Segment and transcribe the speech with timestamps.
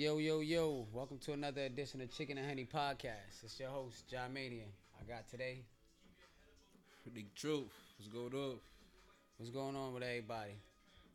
[0.00, 0.86] Yo, yo, yo.
[0.94, 3.44] Welcome to another edition of Chicken and Henny Podcast.
[3.44, 4.64] It's your host, John Mania.
[4.98, 5.58] I got today.
[7.14, 7.68] The truth.
[7.98, 8.56] What's going on?
[9.36, 10.52] What's going on with everybody?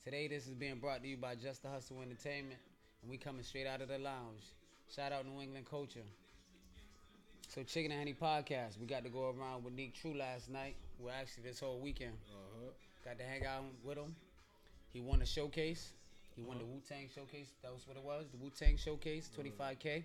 [0.03, 2.59] Today, this is being brought to you by Just the Hustle Entertainment,
[3.01, 4.53] and we coming straight out of the lounge.
[4.95, 6.05] Shout out New England culture.
[7.47, 10.75] So, Chicken and Henny Podcast, we got to go around with Neek True last night.
[10.99, 12.13] Well, actually, this whole weekend.
[12.29, 12.69] Uh-huh.
[13.03, 14.15] Got to hang out with him.
[14.93, 15.91] He won a showcase.
[16.35, 17.47] He won the Wu Tang showcase.
[17.63, 18.25] That was what it was.
[18.31, 20.03] The Wu Tang showcase, 25K.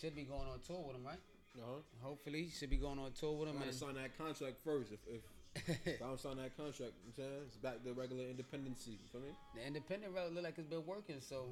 [0.00, 1.18] Should be going on tour with him, right?
[1.58, 1.82] Uh-huh.
[2.00, 3.56] Hopefully, should be going on tour with him.
[3.56, 4.92] I'm gonna sign that contract first.
[4.92, 5.22] If, if,
[5.86, 7.42] if I don't sign that contract, you know what I'm saying?
[7.46, 8.92] It's back to regular independency.
[8.92, 9.34] You feel me?
[9.54, 11.46] the independent route look like it's been working, so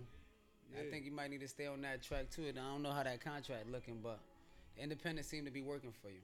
[0.78, 2.46] I think you might need to stay on that track too.
[2.46, 4.20] And I don't know how that contract looking, but
[4.76, 6.22] the independent seemed to be working for you.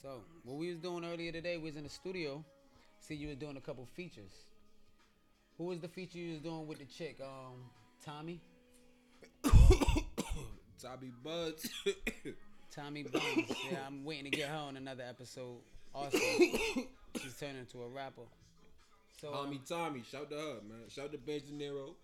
[0.00, 2.44] So what we was doing earlier today we was in the studio.
[3.00, 4.32] See, you was doing a couple features.
[5.58, 7.18] Who was the feature you was doing with the chick?
[7.22, 7.70] Um,
[8.04, 8.40] Tommy.
[9.44, 11.68] Tommy Buds.
[12.74, 13.24] Tommy Buds.
[13.70, 15.58] yeah, I'm waiting to get her on another episode.
[15.94, 16.18] Also,
[17.20, 18.22] she's turning into a rapper.
[19.20, 20.02] So um, Tommy.
[20.10, 20.88] Shout to her, man.
[20.88, 21.94] Shout to Benz De Niro.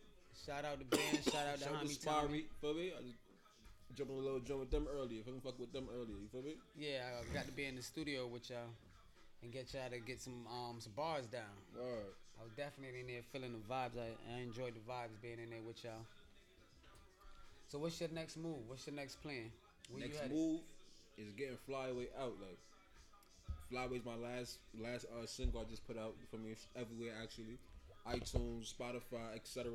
[0.47, 1.01] shout out to Ben.
[1.23, 2.45] Shout out to Shout to Homie Tommy.
[2.61, 2.93] Feel me?
[2.97, 3.19] I just
[3.95, 5.23] jumped on a little jump with them earlier.
[5.27, 5.41] Me?
[5.43, 6.17] Fuck with them earlier.
[6.17, 6.55] You feel me?
[6.77, 8.59] Yeah, I got to be in the studio with y'all
[9.43, 11.43] and get y'all to get some um some bars down.
[11.77, 12.15] Word.
[12.39, 13.99] I was definitely in there feeling the vibes.
[13.99, 16.07] I, I enjoyed the vibes being in there with y'all.
[17.69, 18.57] So what's your next move?
[18.67, 19.51] What's your next plan?
[19.91, 20.61] Where Next move
[21.17, 22.37] is getting Flyway out.
[22.41, 22.59] Like
[23.71, 26.15] Flyway's my last last uh, single I just put out.
[26.31, 26.55] for me?
[26.77, 27.59] Everywhere actually,
[28.07, 29.71] iTunes, Spotify, etc.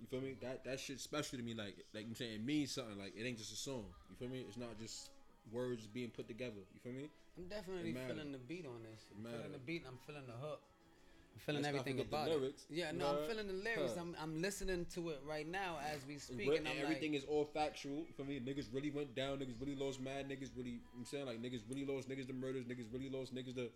[0.00, 0.36] You feel me?
[0.42, 1.54] That that shit's special to me.
[1.54, 2.98] Like like I'm saying, it means something.
[2.98, 3.86] Like it ain't just a song.
[4.10, 4.44] You feel me?
[4.46, 5.10] It's not just
[5.52, 6.60] words being put together.
[6.74, 7.08] You feel me?
[7.38, 9.06] I'm definitely feeling the beat on this.
[9.16, 9.82] I'm feeling the beat.
[9.82, 10.60] and I'm feeling the hook.
[11.38, 12.66] I'm feeling Let's everything forget the lyrics.
[12.68, 12.74] it.
[12.74, 13.94] Yeah, no, I'm feeling the lyrics.
[13.94, 14.02] Huh.
[14.02, 17.22] I'm I'm listening to it right now as we speak, and I'm and everything like,
[17.22, 18.06] is all factual.
[18.16, 19.38] For me, niggas really went down.
[19.38, 20.28] Niggas really lost mad.
[20.28, 22.64] Niggas really, I'm saying like niggas really lost niggas the murders.
[22.64, 23.70] Niggas really lost niggas the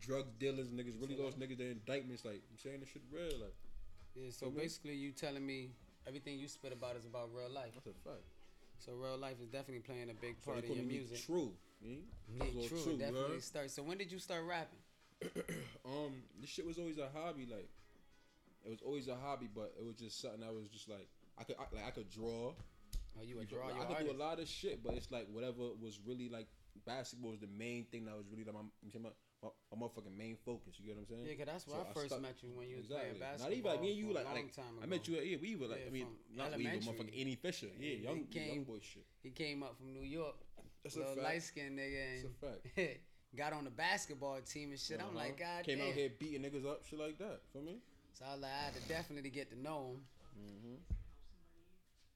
[0.00, 0.68] drug dealers.
[0.68, 2.24] Niggas really lost niggas the indictments.
[2.24, 3.38] Like I'm saying this shit real.
[3.38, 3.54] Like
[4.16, 4.30] yeah.
[4.30, 5.70] So basically, you telling me
[6.08, 7.74] everything you spit about is about real life.
[7.74, 8.26] that's a fact.
[8.78, 11.24] So real life is definitely playing a big So part they of your music.
[11.24, 11.52] True.
[11.80, 11.96] Yeah?
[12.28, 12.82] Yeah, true.
[12.82, 13.38] true, definitely bro.
[13.38, 13.70] start.
[13.70, 14.78] So when did you start rapping?
[15.84, 17.46] Um, this shit was always a hobby.
[17.50, 17.68] Like
[18.64, 21.08] it was always a hobby, but it was just something I was just like
[21.38, 22.52] I could I, like I could draw.
[23.16, 24.10] Oh, you a draw your I could artist.
[24.10, 26.48] do a lot of shit, but it's like whatever was really like
[26.86, 29.10] basketball was the main thing that was really like my my,
[29.42, 30.74] my, my motherfucking main focus.
[30.80, 31.26] You get what I'm saying?
[31.28, 33.04] Yeah, cause that's where So I first met you when you was Exactly.
[33.04, 33.50] playing basketball.
[33.50, 34.52] Not even like me and you, like, like
[34.82, 37.20] I met you at yeah, we were like Yeah, I mean not we, but motherfucking
[37.20, 39.04] Annie Fisher, yeah, he young came- young boy shit.
[39.22, 40.34] He came up from New York,
[40.82, 41.24] That's a little fact.
[41.28, 43.00] light skinned nigga, That's a fact.
[43.36, 45.00] got on the basketball team and shit.
[45.00, 45.16] I'm Uh-huh.
[45.18, 45.88] like, God came damn.
[45.88, 47.40] out here beating niggas up, shit like that.
[47.52, 47.78] Feel me?
[48.18, 50.00] So I, was like, I had to definitely get to know him.
[50.38, 50.74] Mm-hmm.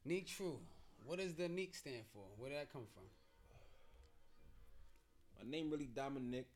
[0.08, 0.58] Neek True.
[1.04, 2.22] What does the Neek stand for?
[2.38, 3.04] Where did that come from?
[5.38, 6.46] My name really Dominic,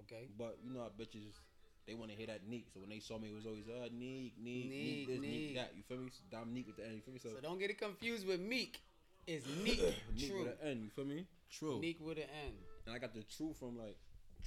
[0.00, 0.28] Okay.
[0.38, 1.34] but you know how bitches
[1.86, 2.66] they want to hear that Neek.
[2.74, 5.30] So when they saw me, it was always uh Neek, Neek, Neek, Neek, this, Neek.
[5.30, 5.72] Neek, that.
[5.76, 6.10] You feel me?
[6.30, 6.94] Dominique with the N.
[6.96, 7.20] You feel me?
[7.22, 8.80] So, So don't get it confused with Meek.
[9.26, 9.80] It's Neek
[10.16, 10.44] Neek True.
[10.44, 10.82] with the N.
[10.84, 11.26] You feel me?
[11.50, 11.80] True.
[11.80, 12.52] Neek with an N.
[12.86, 13.96] And I got the true from like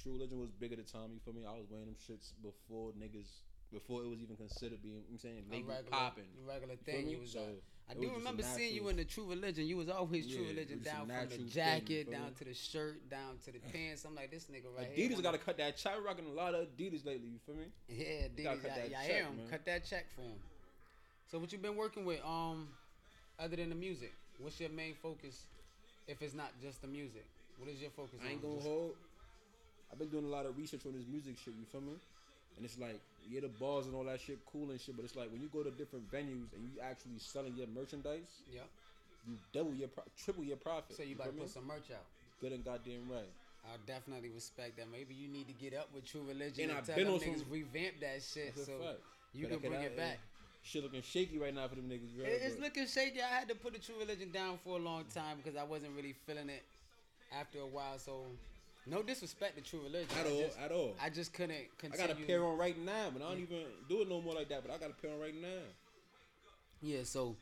[0.02, 1.10] True Religion was big at the time.
[1.12, 1.42] You feel me?
[1.46, 3.28] I was wearing them shits before niggas,
[3.72, 5.02] before it was even considered being.
[5.10, 6.24] I'm saying regular, popping.
[6.46, 7.08] regular thing.
[7.08, 9.28] You was So, uh, I do was just a remember seeing you in the True
[9.28, 9.66] Religion.
[9.66, 12.10] You was always True Yeah, Religion was just a down from the natural thing, jacket,
[12.10, 14.04] down to the shirt, down to the pants.
[14.04, 15.08] I'm like, this nigga right here.
[15.08, 15.76] Adidas got to cut that.
[15.76, 17.28] Chai rocking a lot of Adidas lately.
[17.30, 17.66] You feel me?
[17.88, 18.62] Yeah, You gotta Adidas.
[18.62, 19.36] cut Yeah, that yeah, I check, him.
[19.36, 19.46] man.
[19.50, 20.38] Cut that check for him.
[21.30, 22.20] So what you been working with?
[22.24, 22.68] Um,
[23.38, 25.46] other than the music, what's your main focus?
[26.06, 27.24] If it's not just the music,
[27.58, 28.18] what is your focus?
[28.24, 28.66] I ain't gonna just...
[28.66, 28.94] hold.
[29.92, 31.54] I've been doing a lot of research on this music shit.
[31.54, 31.94] You feel me?
[32.56, 32.98] And it's like,
[33.30, 35.48] yeah, the bars and all that shit cool and shit, but it's like when you
[35.52, 38.62] go to different venues and you actually selling your merchandise, Yeah.
[39.26, 40.96] you double your, pro- triple your profit.
[40.96, 41.42] So you about feel to me?
[41.46, 42.06] put some merch out.
[42.40, 43.26] good and goddamn right.
[43.66, 44.86] I definitely respect that.
[44.92, 47.14] Maybe you need to get up with True Religion And and, I've tell been them
[47.14, 48.78] on niggas some- revamp that shit That's so
[49.34, 50.18] you But can bring I- it back.
[50.62, 52.14] Shit looking shaky right now for them niggas.
[52.16, 52.22] you?
[52.24, 53.20] It- It's looking shaky.
[53.20, 55.94] I had to put the True Religion down for a long time because I wasn't
[55.96, 56.62] really feeling it
[57.32, 57.98] after a while.
[57.98, 58.24] So,
[58.86, 60.08] no disrespect to True Religion.
[60.18, 60.94] at all, just, at all.
[61.02, 62.04] I just couldn't continue.
[62.04, 64.34] I got a pair on right now, but I don't even do it no more
[64.34, 64.62] like that.
[64.66, 65.62] But I got a pair on right now.
[66.82, 67.36] Yeah, so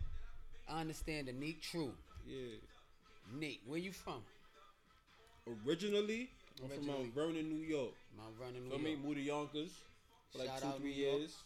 [0.69, 1.93] I understand the Neek True.
[2.27, 2.37] Yeah.
[3.35, 4.23] Neek, where you from?
[5.67, 6.31] Originally,
[6.63, 7.93] I'm from Mount Vernon, New York.
[8.17, 8.91] Mount Vernon, New Feel me?
[8.93, 9.05] York.
[9.05, 9.71] Moved to Yonkers
[10.31, 11.19] for like Shout two, three New York.
[11.21, 11.37] years.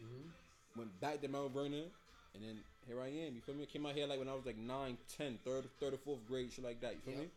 [0.00, 0.30] Mhm.
[0.76, 1.90] Went back to Mount Vernon,
[2.34, 3.34] and then here I am.
[3.34, 3.66] You feel me?
[3.66, 6.52] Came out here like when I was like 9, 10, third, third or fourth grade,
[6.52, 6.94] shit like that.
[6.94, 7.22] You feel Yep.
[7.24, 7.30] me?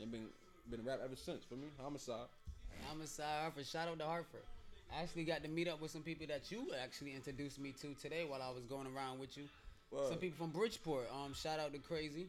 [0.00, 0.26] And been
[0.70, 1.44] been a rap ever since.
[1.44, 1.68] For me?
[1.82, 2.26] Homicide.
[2.88, 3.66] Homicide Hartford.
[3.66, 4.42] Shout out to Hartford.
[4.96, 7.94] I actually got to meet up with some people that you actually introduced me to
[8.00, 9.44] today while I was going around with you.
[9.92, 10.08] Word.
[10.08, 11.06] Some people from Bridgeport.
[11.12, 12.26] Um, shout out to Crazy.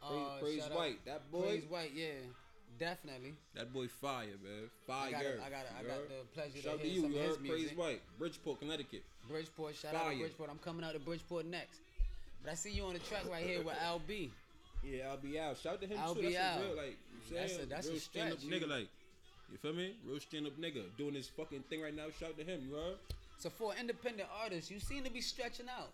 [0.00, 1.04] Praise, Uh, praise shout out- White.
[1.06, 1.42] That boy.
[1.42, 2.12] Praise White, yeah,
[2.78, 3.34] definitely.
[3.54, 4.70] That boy fire, man.
[4.86, 5.08] Fire.
[5.08, 7.02] I got, I got, I you got the pleasure Shout out to to hear you.
[7.02, 7.36] some You of his?
[7.38, 7.78] Praise music.
[7.78, 8.02] White.
[8.18, 9.02] Bridgeport, Connecticut.
[9.28, 10.50] Bridgeport, shout out to Bridgeport.
[10.50, 11.80] I'm coming out to Bridgeport next.
[12.42, 14.30] But I see you on the track right here with Al B.
[14.84, 15.56] Yeah, I'll be out.
[15.58, 16.20] Shout out to him I'll too.
[16.22, 16.60] be that's out.
[16.60, 16.96] a real like.
[17.30, 18.88] You That's a- that's a real stand up nigga like.
[19.50, 19.94] You feel me?
[20.06, 22.04] Real stand up nigga doing his fucking thing right now.
[22.18, 22.60] Shout out to him.
[22.68, 22.96] You heard?
[23.38, 25.88] So for independent artists, you seem to be stretching out.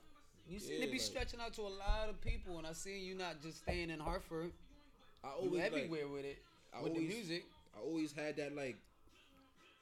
[0.48, 2.72] You seem Yeah, to be like- stretching out to a lot of people, and I
[2.72, 4.52] see you not just staying in Hartford.
[5.22, 6.38] I You always like, everywhere with it,
[6.72, 7.44] I with the always- music.
[7.76, 8.76] I always had that like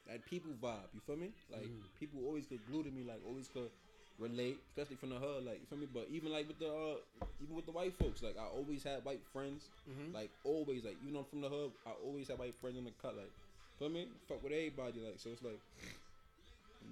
[0.07, 0.87] that people vibe.
[0.93, 1.31] You feel me?
[1.51, 1.81] Like Mm.
[1.99, 3.03] people always could glue to me.
[3.03, 3.69] Like always could
[4.19, 5.45] relate, especially from the hood.
[5.45, 5.87] Like you feel me?
[5.91, 9.03] But even like with the uh, even with the white folks, like I always had
[9.05, 9.65] white friends.
[9.89, 10.13] Mhm.
[10.13, 12.91] Like always, like though I'm from the hood, I always had white friends in the
[13.01, 13.15] cut.
[13.15, 13.31] Like
[13.79, 14.07] feel me?
[14.27, 14.99] Fuck with everybody.
[14.99, 15.59] Like so it's like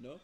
[0.00, 0.16] you know.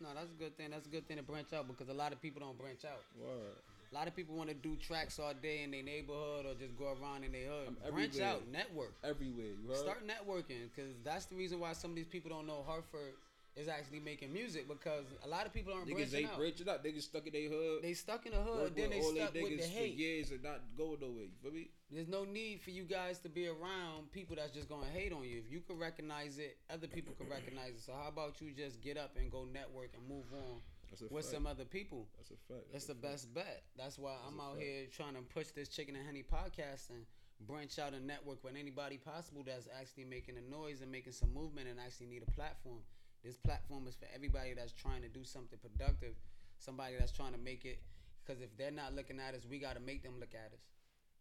[0.00, 0.70] No, that's a good thing.
[0.70, 3.02] That's a good thing to branch out because a lot of people don't branch out.
[3.20, 3.54] Word.
[3.92, 6.76] A lot of people want to do tracks all day in their neighborhood or just
[6.78, 7.76] go around in their hood.
[7.86, 8.30] I'm branch everywhere.
[8.30, 8.94] out, network.
[9.04, 9.52] Everywhere.
[9.62, 9.76] You heard?
[9.76, 13.12] Start networking because that's the reason why some of these people don't know Hartford
[13.54, 16.38] is actually making music because a lot of people aren't Niggas branching ain't out.
[16.38, 16.84] branching out.
[16.84, 17.82] Niggas stuck in their hood.
[17.82, 20.60] They stuck in the hood, then they stuck with the niggas for years and not
[20.76, 21.24] go nowhere.
[21.24, 21.68] You feel me?
[21.90, 25.24] There's no need for you guys to be around people that's just gonna hate on
[25.24, 25.38] you.
[25.44, 27.82] If you can recognize it, other people can recognize it.
[27.84, 30.62] So how about you just get up and go network and move on
[31.10, 31.34] with fact.
[31.34, 32.08] some other people?
[32.16, 32.72] That's a fact.
[32.72, 33.02] That's That's the fact.
[33.02, 33.62] best bet.
[33.76, 34.62] That's why I'm out fact.
[34.64, 37.04] here trying to push this Chicken and Henny podcast and
[37.46, 41.34] branch out and network with anybody possible that's actually making a noise and making some
[41.34, 42.80] movement and actually need a platform.
[43.24, 46.14] This platform is for everybody that's trying to do something productive,
[46.58, 47.80] somebody that's trying to make it.
[48.24, 50.62] Because if they're not looking at us, we got to make them look at us.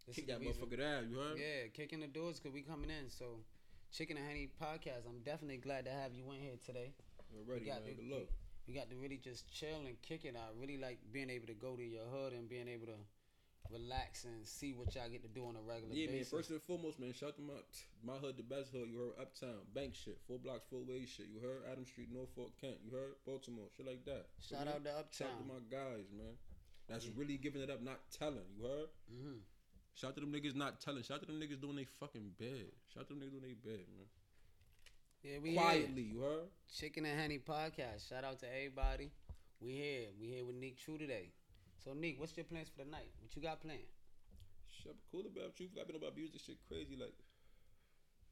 [0.08, 1.10] This Kick that motherfucker down.
[1.12, 1.38] You heard?
[1.38, 3.10] yeah, kicking the doors because we coming in.
[3.10, 3.42] So,
[3.94, 5.06] Chicken and Henny podcast.
[5.08, 6.94] I'm definitely glad to have you in here today.
[7.30, 7.96] We're ready, we got man.
[7.96, 8.28] to, Good luck.
[8.68, 10.36] we got to really just chill and kick it.
[10.36, 12.98] I really like being able to go to your hood and being able to
[13.70, 16.24] relax and see what y'all get to do on a regular Yeah, man.
[16.26, 17.14] First and foremost, man.
[17.14, 17.60] Shout out to my
[18.04, 18.90] my hood, the best hood.
[18.90, 21.28] You heard Uptown, Bank shit, four blocks, four ways shit.
[21.32, 22.78] You heard Adam Street, Norfolk, Kent.
[22.84, 24.26] You heard Baltimore, shit like that.
[24.42, 24.72] Shout know?
[24.74, 25.12] out to Uptown.
[25.12, 26.36] Shout out to my guys, man.
[26.90, 27.12] That's Yeah.
[27.16, 28.48] really giving it up, not telling.
[28.58, 28.90] You heard?
[29.10, 29.38] hmm
[29.94, 31.04] Shout to them niggas not telling.
[31.04, 32.72] Shout to them niggas doing they fucking bed.
[32.94, 34.08] Shout to them niggas doing they bed, man.
[35.22, 35.60] Yeah, we here.
[35.62, 36.48] Quietly, you heard?
[36.74, 38.10] Chicken and Henny podcast.
[38.10, 39.12] Shout out to everybody.
[39.60, 40.08] We here.
[40.20, 41.30] We here with Neek True today.
[41.84, 43.10] So Neek, what's your plans for the night?
[43.22, 43.90] What you got planned?
[44.70, 45.68] Shit, cool about you.
[45.80, 46.94] I've been about music shit crazy.
[46.94, 47.18] Like,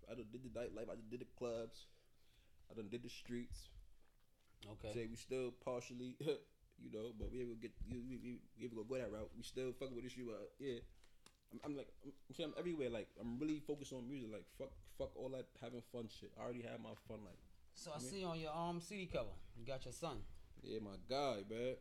[0.06, 0.86] I done did the nightlife.
[0.86, 1.90] I done did the clubs.
[2.69, 3.69] I done did the streets.
[4.78, 4.94] Okay.
[4.94, 6.16] Say we still partially,
[6.78, 9.31] you know, but we able to get we, we, we, to go that route.
[9.36, 10.86] We still fucking with this shit, but yeah.
[11.52, 12.90] I'm, I'm like I'm, I'm everywhere.
[12.90, 14.30] Like I'm really focused on music.
[14.31, 16.30] Like fuck fuck all that having fun shit.
[16.38, 17.25] I already had my fun.
[17.25, 17.40] Like
[17.74, 20.22] So I see on your um CD cover, you got your son.
[20.62, 21.75] yeah, my guy, man.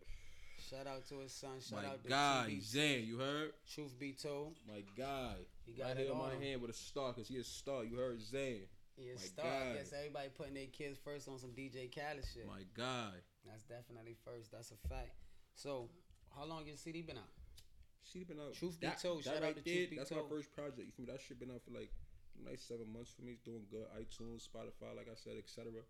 [0.58, 1.60] Shout out to his son.
[1.60, 2.62] Shout my out to guy, TB.
[2.62, 3.05] Zan.
[3.06, 3.52] You heard?
[3.72, 5.34] Truth be told, My guy.
[5.64, 7.84] he got right it on my hand with a star, cause he a star.
[7.84, 8.66] You heard Zan?
[8.96, 9.46] He a My star.
[9.46, 12.46] I guess everybody putting their kids first on some DJ Khaled shit.
[12.46, 13.12] My guy.
[13.46, 14.50] That's definitely first.
[14.52, 15.14] That's a fact.
[15.55, 15.88] So,
[16.37, 17.31] how long your CD been out?
[18.04, 18.54] She been out.
[18.54, 20.25] Truth be told, that shout out to there, Truth Be That's Told.
[20.25, 20.81] my first project.
[20.81, 21.12] You feel me?
[21.12, 21.93] That shit been out for like
[22.40, 23.32] nice seven months for me.
[23.37, 23.84] It's doing good.
[23.93, 25.84] iTunes, Spotify, like I said, etc.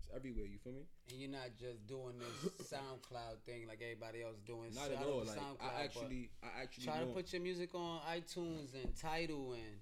[0.00, 0.46] It's everywhere.
[0.46, 0.86] You feel me?
[1.10, 4.72] And you're not just doing this SoundCloud thing like everybody else doing.
[4.74, 5.24] Not at all.
[5.24, 9.52] Like SoundCloud, I actually, I actually try to put your music on iTunes and Tidal
[9.52, 9.80] and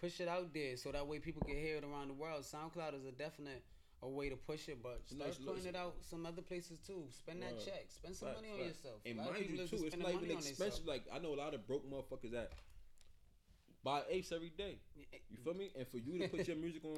[0.00, 2.42] push it out there so that way people can hear it around the world.
[2.42, 3.62] SoundCloud is a definite
[4.02, 7.04] a way to push it, but start nice putting it out some other places too.
[7.10, 7.64] Spend that Word.
[7.66, 7.84] check.
[7.88, 8.68] Spend some Fact, money on fact.
[8.68, 9.00] yourself.
[9.04, 10.86] And a lot of mind you too, it's not even expensive.
[10.86, 12.52] Like I know a lot of broke motherfuckers that
[13.84, 14.78] buy apes every day.
[15.28, 15.70] You feel me?
[15.76, 16.96] And for you to put your music on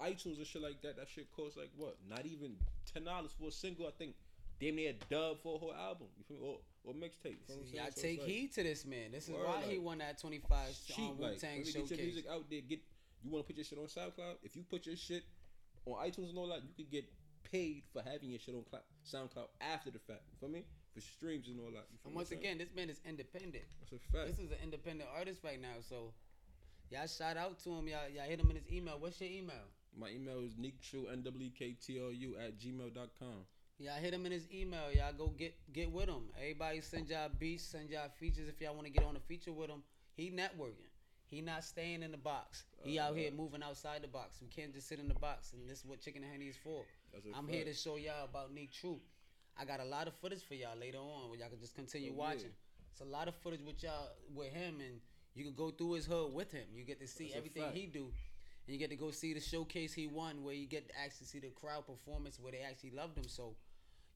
[0.00, 1.96] iTunes and shit like that, that shit costs like what?
[2.08, 2.56] Not even
[2.92, 3.86] ten dollars for a single.
[3.86, 4.14] I think
[4.60, 6.06] damn near a dub for a whole album.
[6.16, 6.42] You feel me?
[6.46, 7.36] Or or mixtape.
[7.36, 7.74] You feel what I'm saying?
[7.74, 9.12] Y'all So it's take like, heat to this man.
[9.12, 10.98] This is Word, why he won that 25 cheap.
[11.10, 12.60] on Wu Tang let me get your music out there.
[12.60, 12.80] Get
[13.24, 14.36] you want to put your shit on SoundCloud?
[14.44, 15.24] If you put your shit
[15.86, 17.04] on iTunes and all that, you could get
[17.50, 20.22] paid for having your shit on Clou- SoundCloud after the fact.
[20.30, 20.64] You feel me?
[20.94, 21.86] For streams and all that.
[21.90, 23.64] You feel And once again, this man is independent.
[23.80, 24.28] that's a fact.
[24.28, 26.12] This is an independent artist right now, so
[26.90, 27.88] y'all shout out to him.
[27.88, 28.96] Y'all, y'all hit him in his email.
[28.98, 29.66] What's your email?
[29.98, 33.44] My email is nicktrue, N-W-K-T-R-U, at gmail.com.
[33.80, 34.90] Y'all hit him in his email.
[34.94, 36.22] Y'all go get get with him.
[36.36, 39.52] Everybody send y'all beats, send y'all features if y'all want to get on a feature
[39.52, 39.82] with him.
[40.14, 40.90] He networking.
[41.26, 42.64] He not staying in the box.
[42.82, 43.36] He uh, out here uh.
[43.36, 44.38] moving outside the box.
[44.40, 46.56] We can't just sit in the box, and this is what Chicken and Henny is
[46.56, 46.82] for.
[47.36, 47.54] I'm fact.
[47.54, 49.00] here to show y'all about Neek True.
[49.60, 52.10] I got a lot of footage for y'all later on where y'all can just continue
[52.10, 52.18] Oh, yeah.
[52.18, 52.52] watching.
[52.92, 55.00] It's a lot of footage with y'all with him, and
[55.34, 56.66] you can go through his hood with him.
[56.74, 58.10] You get to see That's everything he do,
[58.68, 61.26] and you get to go see the showcase he won, where you get to actually
[61.26, 63.24] see the crowd performance where they actually loved him.
[63.26, 63.56] So,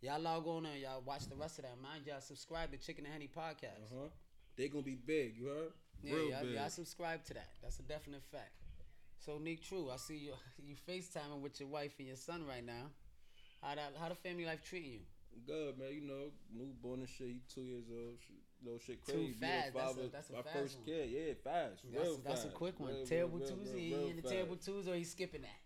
[0.02, 1.80] Y'all log on and y'all watch the rest of that.
[1.80, 3.78] Mind y'all subscribe to Chicken and Henny podcast.
[3.86, 4.08] Uh huh.
[4.56, 5.36] They gonna be big.
[5.38, 5.72] You heard?
[6.02, 6.54] Yeah, Real y'all, big.
[6.54, 7.50] y'all subscribe to that.
[7.62, 8.50] That's a definite fact.
[9.24, 9.90] So Neek, true.
[9.92, 10.32] I see you
[10.66, 12.90] you FaceTiming with your wife and your son right now.
[13.62, 15.00] How that how the family life treating you?
[15.46, 17.28] Good man, you know, newborn and shit.
[17.28, 18.16] He two years old.
[18.26, 19.36] Shit, little shit Too crazy.
[19.40, 19.74] Being fast.
[19.74, 20.86] That's a- that's a my fast first one.
[20.86, 21.10] kid.
[21.10, 21.82] Yeah, fast.
[21.92, 22.88] That's, real that's a quick one.
[22.90, 23.90] Real, real, terrible real, Tuesday.
[23.90, 24.34] real, he in the fast.
[24.34, 25.60] terrible twos or he skipping that?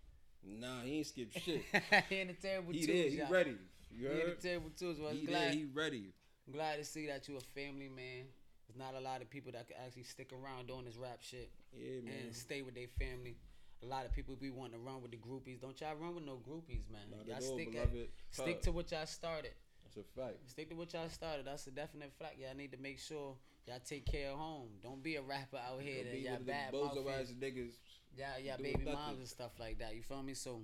[0.45, 1.62] Nah, he ain't skip shit.
[2.09, 3.03] he in the terrible he Tuesday.
[3.03, 3.11] there.
[3.11, 3.31] He y'all.
[3.31, 3.57] ready.
[3.91, 5.00] You He in the terrible twos.
[5.00, 5.53] Well, He glad, there.
[5.53, 6.12] He ready.
[6.47, 8.26] I'm glad to see that you a family man.
[8.69, 11.50] There's not a lot of people that can actually stick around doing this rap shit
[11.73, 12.12] Yeah, man.
[12.26, 13.37] and stay with their family.
[13.83, 15.61] A lot of people be wanting to run with the groupies.
[15.61, 17.03] Don't y'all run with no groupies, man.
[17.11, 17.88] Not y'all stick at,
[18.31, 19.53] stick to what y'all started.
[19.97, 20.50] That's a fact.
[20.50, 21.47] Stick to what y'all started.
[21.47, 22.37] That's a definite fact.
[22.38, 23.35] Y'all need to make sure
[23.67, 24.69] y'all take care of home.
[24.83, 27.73] Don't be a rapper out here Don't that y'all bad bozo ass niggas.
[28.17, 28.93] y'all, y'all baby nothing.
[28.93, 29.95] moms and stuff like that.
[29.97, 30.35] You feel me?
[30.35, 30.61] So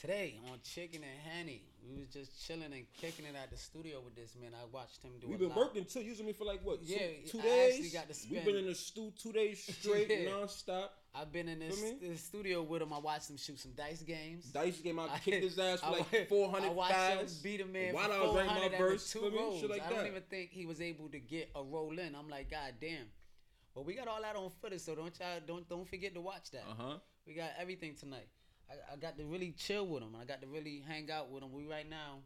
[0.00, 4.00] today on Chicken and Henny, we was just chilling and kicking it at the studio
[4.04, 4.50] with this man.
[4.54, 5.28] I watched him do.
[5.28, 5.58] We've been lot.
[5.58, 6.00] working too.
[6.00, 6.80] Using me for like what?
[6.82, 8.26] Yeah, two, I days.
[8.30, 10.30] We've been in the stew two days straight, Yeah.
[10.30, 10.94] non-stop.
[11.20, 12.92] I've been in this, this studio with him.
[12.92, 14.44] I watched him shoot some dice games.
[14.46, 17.60] Dice game, I I- kicked his ass for I like 400 I watched him beat
[17.60, 19.60] a man While for I was 400 my verse, two rolls.
[19.60, 20.06] Shit like I don't that.
[20.06, 22.14] even think he was able to get a roll in.
[22.14, 23.06] I'm like, God damn.
[23.74, 26.50] But we got all that on footage, so don't y'all don't don't forget to watch
[26.52, 26.64] that.
[26.70, 26.94] Uh huh.
[27.26, 28.28] We got everything tonight.
[28.70, 30.14] I, I got to really chill with him.
[30.20, 31.52] I got to really hang out with him.
[31.52, 32.18] We right now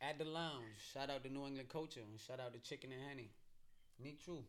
[0.00, 0.64] at the lounge.
[0.92, 3.30] Shout out to New England Culture and shout out to Chicken and Henny.
[4.02, 4.44] Neek True.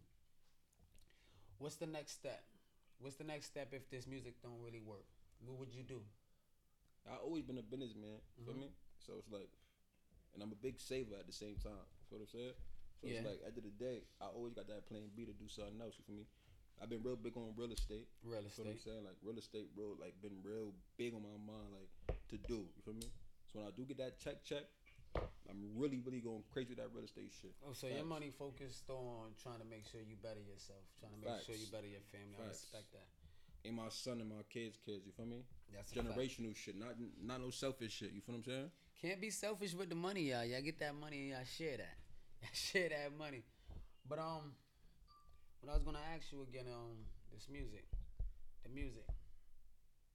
[1.57, 2.43] What's the next step?
[2.99, 5.05] What's the next step if this music don't really work?
[5.45, 6.01] What would you do?
[7.09, 8.19] I always been a businessman.
[8.37, 8.59] You Feel Mhm.
[8.59, 8.71] me?
[8.99, 9.49] So it's like,
[10.33, 11.71] and I'm a big saver at the same time.
[11.73, 12.53] You feel what I'm saying?
[13.01, 13.13] So Yeah.
[13.15, 15.33] it's like at the end of the day, I always got that plan B to
[15.33, 15.97] do something else.
[15.97, 16.27] You feel me?
[16.81, 18.07] I've been real big on real estate.
[18.21, 18.47] Real estate.
[18.47, 19.03] You feel what I'm saying?
[19.05, 19.95] Like real estate, bro.
[19.99, 21.89] Like been real big on my mind, like
[22.27, 22.67] to do.
[22.75, 23.09] You feel me?
[23.47, 24.65] So when I do get that check, check,
[25.49, 27.57] I'm really, really going crazy with that real estate shit.
[27.65, 31.19] Oh, so your money focused on trying to make sure you better yourself, trying to
[31.19, 32.37] make sure you better your family.
[32.37, 33.09] I respect that.
[33.65, 35.03] And my son and my kids, kids.
[35.05, 35.43] You feel me?
[35.73, 35.91] That's.
[35.91, 38.13] Generational shit, not not no selfish shit.
[38.13, 38.71] You feel what I'm saying?
[39.01, 40.45] Can't be selfish with the money, y'all.
[40.45, 41.97] Y'all get that money and y'all share that.
[42.41, 43.43] Y'all share that money.
[44.07, 44.55] But um,
[45.59, 47.03] what I was gonna ask you again, um,
[47.33, 47.83] this music,
[48.63, 49.03] the music.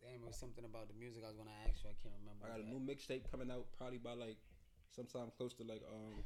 [0.00, 1.90] Damn, it was something about the music I was gonna ask you.
[1.92, 2.44] I can't remember.
[2.44, 4.36] I got a new mixtape coming out probably by like
[4.94, 6.22] sometime close to like um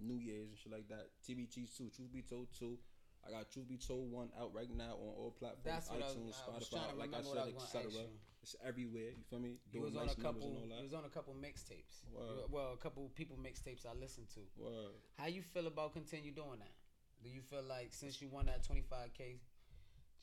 [0.00, 1.08] New Year's and shit like that.
[1.26, 2.78] TBT two, Truth Be Told two.
[3.26, 6.06] I got Truth Be Told one out right now on all platforms, That's what I
[6.06, 8.06] was, iTunes, I Spotify, like I remember what I said, etc.
[8.42, 9.16] It's everywhere.
[9.16, 9.56] You feel me?
[9.72, 10.60] He was on nice a couple.
[10.76, 12.04] He was on a couple mixtapes.
[12.50, 14.40] Well, a couple people mixtapes I listened to.
[14.60, 14.92] Word.
[15.16, 16.74] How you feel about continue doing that?
[17.22, 19.40] Do you feel like since you won that twenty five k,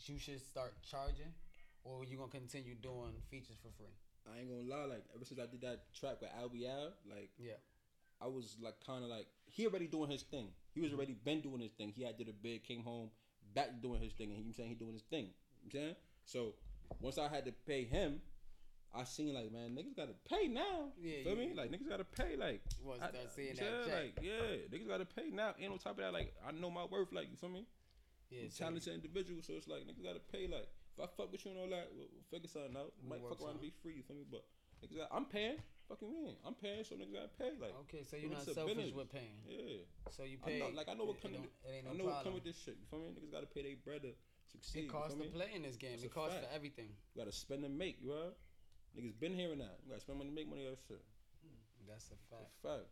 [0.06, 1.34] you should start charging,
[1.84, 3.98] or you gonna continue doing features for free?
[4.28, 7.32] I ain't gonna lie, like ever since I did that track with Albie Al, like
[7.38, 7.60] Yeah.
[8.22, 10.50] I was like kind of like he already doing his thing.
[10.74, 10.98] He was mm-hmm.
[10.98, 11.92] already been doing his thing.
[11.96, 13.10] He had did a bid, came home,
[13.54, 15.26] back doing his thing, and he I'm saying he doing his thing.
[15.26, 15.32] You
[15.64, 15.96] know I'm saying?
[16.26, 16.54] So
[17.00, 18.22] once I had to pay him,
[18.94, 20.92] I seen like man, niggas gotta pay now.
[21.02, 21.54] Yeah, You feel you- me?
[21.56, 22.36] Like niggas gotta pay.
[22.38, 23.94] Like Once I- seeing you that check.
[23.94, 25.56] like yeah, niggas gotta pay now.
[25.60, 27.12] And on top of that, like I know my worth.
[27.12, 27.66] Like you feel me?
[28.30, 30.48] Yeah, I'm talented individual, so it's like niggas gotta pay.
[30.48, 32.92] Like if I fuck with you and all that, we'll, we'll figure something out.
[33.02, 33.96] We'll Might fuck around and be free.
[34.00, 34.26] You feel me?
[34.30, 34.44] But
[34.84, 35.58] niggas, I'm paying.
[35.90, 36.36] Fucking win.
[36.48, 37.52] I'm paying, so niggas gotta pay.
[37.60, 38.96] Like Okay, so you're not selfish business.
[38.96, 39.44] with paying.
[39.44, 39.84] yeah.
[40.16, 40.60] So you I pay.
[40.64, 42.06] know, like I know what it- come it with don't- it ain't I no know
[42.12, 42.80] what come with this shit.
[42.80, 43.12] You feel me?
[43.12, 44.16] Niggas gotta pay their bread to
[44.48, 44.88] succeed.
[44.88, 46.00] It costs to play in this game.
[46.00, 46.48] That's it costs fact.
[46.48, 46.96] for everything.
[47.12, 48.00] You gotta spend and make.
[48.00, 48.36] You heard?
[48.96, 49.80] Niggas been hearing that.
[49.84, 50.64] You gotta spend money to make money.
[50.64, 51.04] That shit.
[51.44, 51.60] Hmm,
[51.92, 52.48] that's a fact.
[52.48, 52.88] That's fact.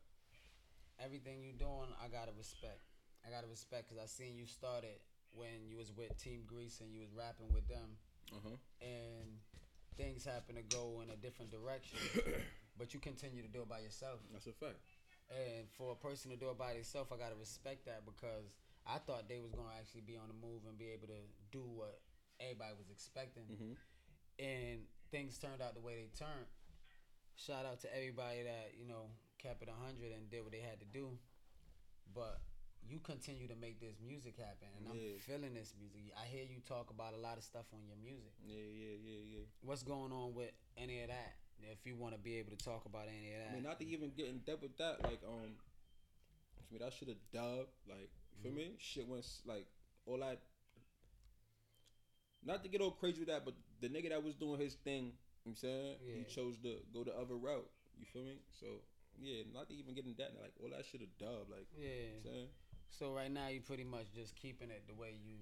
[0.99, 2.83] Everything you doing, I gotta respect.
[3.25, 4.99] I gotta respect because I seen you started
[5.33, 7.97] when you was with Team Grease and you was rapping with them,
[8.31, 8.57] Uh huh.
[8.81, 9.39] and
[9.95, 11.97] things happen to go in a different direction.
[12.77, 14.19] but you continue to do it by yourself.
[14.31, 14.79] That's a fact.
[15.29, 18.55] And for a person to do it by themselves, I gotta respect that because
[18.87, 21.21] I thought they was gonna actually be on the move and be able to
[21.51, 22.01] do what
[22.39, 23.77] everybody was expecting, Mhm.
[24.39, 26.47] and things turned out the way they turned.
[27.35, 30.79] Shout out to everybody that you know kept it hundred and did what they had
[30.79, 31.17] to do,
[32.13, 32.41] but
[32.87, 35.13] you continue to make this music happen, and Yeah.
[35.13, 36.11] I'm feeling this music.
[36.17, 38.33] I hear you talk about a lot of stuff on your music.
[38.43, 39.45] Yeah, yeah, yeah, yeah.
[39.61, 41.37] What's going on with any of that?
[41.61, 43.79] If you want to be able to talk about any of that, I mean, not
[43.79, 45.03] to even get in depth with that.
[45.03, 45.57] Like, um,
[46.55, 47.67] for me, that shit a dub.
[47.87, 48.75] Like, you feel me?
[48.79, 49.67] Shit went like
[50.05, 50.39] all that.
[52.43, 55.11] Not to get all crazy with that, but the nigga that was doing his thing,
[55.43, 57.69] you know what I'm saying he chose to go the other route.
[57.99, 58.39] You feel me?
[58.51, 58.81] So
[59.19, 60.31] yeah, not to even get in that.
[60.39, 61.51] Like all that shit have dubbed.
[61.51, 61.99] Like, you know yeah.
[61.99, 62.47] what I'm saying.
[62.89, 65.35] So right now you pretty much just keeping it the way you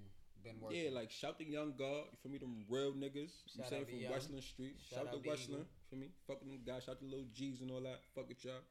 [0.44, 0.84] been working.
[0.84, 2.06] Yeah, like shout the young God.
[2.12, 2.38] You feel me?
[2.38, 3.34] Them real niggas.
[3.48, 4.12] You Shout saying out to from Young.
[4.12, 4.75] Westland Street.
[4.89, 5.62] Shout Shout, out to to Westland.
[5.66, 5.89] Eagle.
[5.89, 6.08] Feel me?
[6.27, 6.84] Fuck them guys.
[6.84, 8.01] Shout to little G's and all that.
[8.13, 8.62] Fuck with y'all.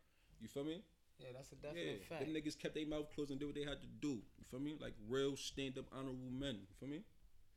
[0.40, 0.82] You feel me?
[1.18, 2.20] Yeah, that's a Yeah, definite fact.
[2.26, 4.20] them niggas kept their mouth closed and did what they had to do.
[4.38, 4.76] You feel me?
[4.78, 6.60] Like real stand up honorable men.
[6.68, 7.02] You feel me?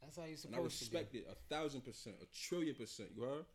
[0.01, 1.19] That's how you And I supposed to respect be.
[1.19, 3.09] it a thousand percent, a trillion percent.
[3.13, 3.45] You heard?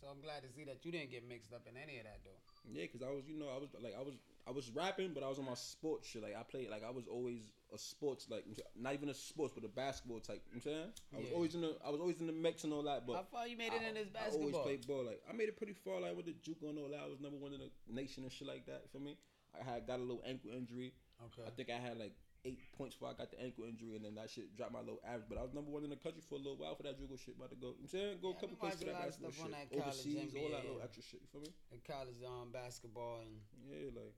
[0.00, 2.20] So I'm glad to see that you didn't get mixed up in any of that
[2.24, 2.38] though.
[2.70, 4.14] Yeah, cause I was, you know, I was like, I was,
[4.46, 6.22] I was rapping, but I was on my sports shit.
[6.22, 7.40] Like I played, like I was always
[7.74, 8.44] a sports, like
[8.78, 10.42] not even a sports, but a basketball type.
[10.54, 10.92] You know what I'm saying?
[11.14, 11.34] I was Yeah.
[11.36, 13.06] always in the, I was always in the mix and all that.
[13.06, 14.22] But How far you made it I, in this basketball?
[14.22, 14.62] I always basketball?
[14.62, 15.04] played ball.
[15.04, 16.00] Like I made it pretty far.
[16.00, 17.00] Like with the juke and all that.
[17.02, 18.84] I was number one in the nation and shit like that.
[18.92, 19.16] For me,
[19.58, 20.92] I had got a little ankle injury.
[21.34, 21.42] Okay.
[21.46, 22.12] I think I had like
[22.44, 25.00] eight points before I got the ankle injury, and then that shit dropped my little
[25.06, 25.26] average.
[25.28, 27.16] But I was number one in the country for a little while for that jugo
[27.16, 27.36] shit.
[27.36, 28.16] About to go, you know what I'm saying?
[28.22, 29.50] Go Yeah, a couple places for that basketball shit.
[29.52, 31.20] that Overseas, all that little extra shit.
[31.22, 31.52] You feel me?
[31.70, 33.34] In college um basketball and
[33.66, 34.14] Yeah, like.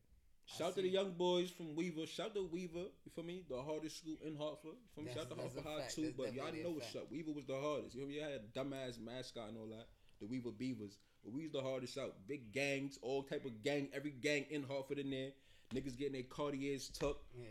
[0.46, 2.04] Shout to the young boys from Weaver.
[2.06, 2.92] Shout to Weaver.
[3.04, 3.44] You feel me?
[3.48, 4.76] The hardest school in Hartford.
[4.76, 5.10] You feel me?
[5.12, 6.02] That's- Shout to Hartford High too.
[6.12, 6.96] That's But y'all know what's fact.
[7.04, 7.10] up.
[7.10, 7.94] Weaver was the hardest.
[7.96, 8.20] You feel me?
[8.22, 9.88] I had a dumbass mascot and all that.
[10.20, 10.98] The Weaver Beavers.
[11.24, 12.12] But we was the hardest out.
[12.28, 13.88] Big gangs, all type of gang.
[13.94, 15.30] Every gang in Hartford in there.
[15.74, 17.24] Niggas getting their Cartiers tucked.
[17.34, 17.46] yeah.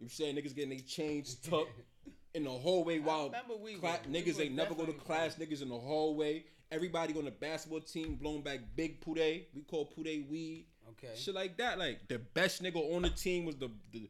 [0.00, 0.36] You know I'm saying?
[0.36, 1.82] Niggas getting their chains tucked
[2.34, 3.80] in the hallway while Weaver.
[3.80, 5.36] cla- Weaver niggas ain't never go to class.
[5.36, 6.44] Niggas in the hallway.
[6.72, 9.18] Everybody on the basketball team blowing back big pude.
[9.54, 10.66] We call pude weed.
[10.90, 11.14] Okay.
[11.16, 11.78] Shit like that.
[11.78, 14.08] Like the best nigga on the team was the the you know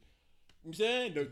[0.62, 1.28] what I'm saying the,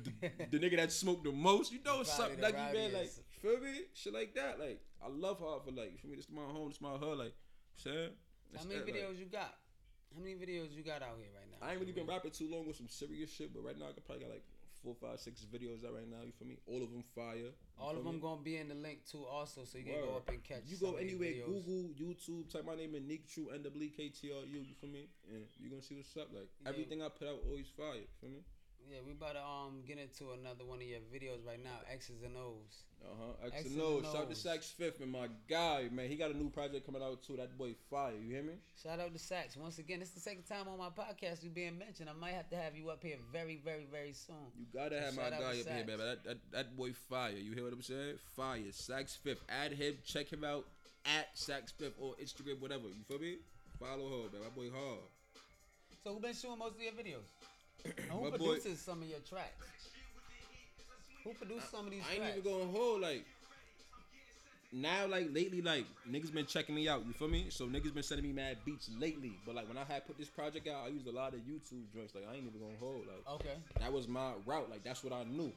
[0.50, 1.70] the the nigga that smoked the most.
[1.70, 2.92] You know what's Probably up, the like you man.
[2.94, 3.10] Like
[3.42, 3.80] feel me?
[3.94, 4.58] Shit like that.
[4.58, 6.16] Like I love her for Like you feel me?
[6.16, 6.68] This my home.
[6.68, 7.18] This my hood.
[7.18, 7.34] Like
[7.84, 8.10] you know I'm saying.
[8.56, 9.54] How many like, videos you got?
[10.14, 11.66] How many videos you got out here right now?
[11.66, 13.92] I ain't really been rapping too long with some serious shit, but right now I
[13.92, 14.44] could probably got like
[14.82, 16.24] four, five, six videos out right now.
[16.24, 16.56] You feel me?
[16.66, 17.52] All of them fire.
[17.78, 18.20] All of them me?
[18.20, 20.62] gonna be in the link too, also, so you can go up and catch.
[20.66, 21.46] You go anywhere, videos.
[21.46, 24.50] Google, YouTube, type my name in Neek True NWKTRU.
[24.50, 25.06] You feel me?
[25.30, 26.28] And you gonna see what's up.
[26.32, 26.70] Like Yeah.
[26.70, 27.96] everything I put out always fire.
[27.96, 28.42] You feel me?
[28.90, 32.22] Yeah, we about to um get into another one of your videos right now, X's
[32.24, 32.84] and O's.
[33.04, 33.46] Uh huh.
[33.46, 33.96] X X's and O's.
[33.98, 34.38] and Shout out to O's.
[34.40, 36.08] Sax Fifth and my guy, man.
[36.08, 37.36] He got a new project coming out too.
[37.36, 38.12] That boy fire.
[38.18, 38.54] You hear me?
[38.82, 40.00] Shout out to Sax once again.
[40.00, 42.08] It's the second time on my podcast you being mentioned.
[42.08, 44.36] I might have to have you up here very, very, very soon.
[44.58, 45.98] You gotta So have my guy up here, man.
[45.98, 47.32] That, that that boy fire.
[47.32, 48.14] You hear what I'm saying?
[48.36, 48.62] Fire.
[48.72, 49.42] Sax Fifth.
[49.50, 49.98] Add him.
[50.04, 50.64] Check him out
[51.04, 52.88] at Sax Fifth or Instagram, whatever.
[52.88, 53.36] You feel me?
[53.78, 54.42] Follow her, man.
[54.42, 55.00] My boy hard.
[56.04, 57.26] So who been shooting most of your videos?
[57.96, 59.66] And who My boy- produces some of your tracks?
[61.24, 62.38] Who produced some of these I ain't tracks?
[62.38, 63.24] even going hold like.
[64.70, 67.02] Now, like lately, like niggas been checking me out.
[67.06, 67.46] You feel me?
[67.48, 69.32] So niggas been sending me mad beats lately.
[69.46, 71.90] But like when I had put this project out, I used a lot of YouTube
[71.94, 72.14] joints.
[72.14, 73.06] Like I ain't even gonna hold.
[73.06, 73.56] Like Okay.
[73.80, 74.68] that was my route.
[74.70, 75.52] Like that's what I knew.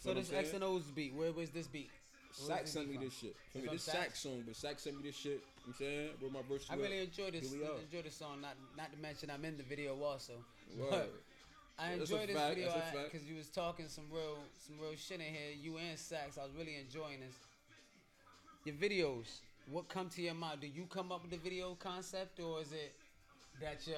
[0.00, 1.14] So this X and O's beat.
[1.14, 1.90] Where was this beat?
[2.32, 3.34] Sax sent me this shit.
[3.52, 3.68] Feel me?
[3.70, 3.84] This?
[3.84, 5.32] Sax song, but Sax sent me this shit.
[5.32, 6.10] You know what I'm saying?
[6.20, 6.66] With my verse.
[6.68, 7.50] I really enjoy this.
[7.50, 7.78] Here we are.
[7.80, 8.40] Enjoy this song.
[8.42, 10.32] Not not to mention I'm in the video also.
[10.76, 11.06] Word.
[11.78, 13.12] I enjoyed this fact, video that's a fact.
[13.12, 15.52] because you was talking some real some real shit in here.
[15.60, 16.38] You and Sax.
[16.38, 17.34] I was really enjoying this.
[18.64, 19.40] Your videos.
[19.70, 20.60] What come to your mind?
[20.60, 22.94] Do you come up with the video concept, or is it
[23.60, 23.96] that your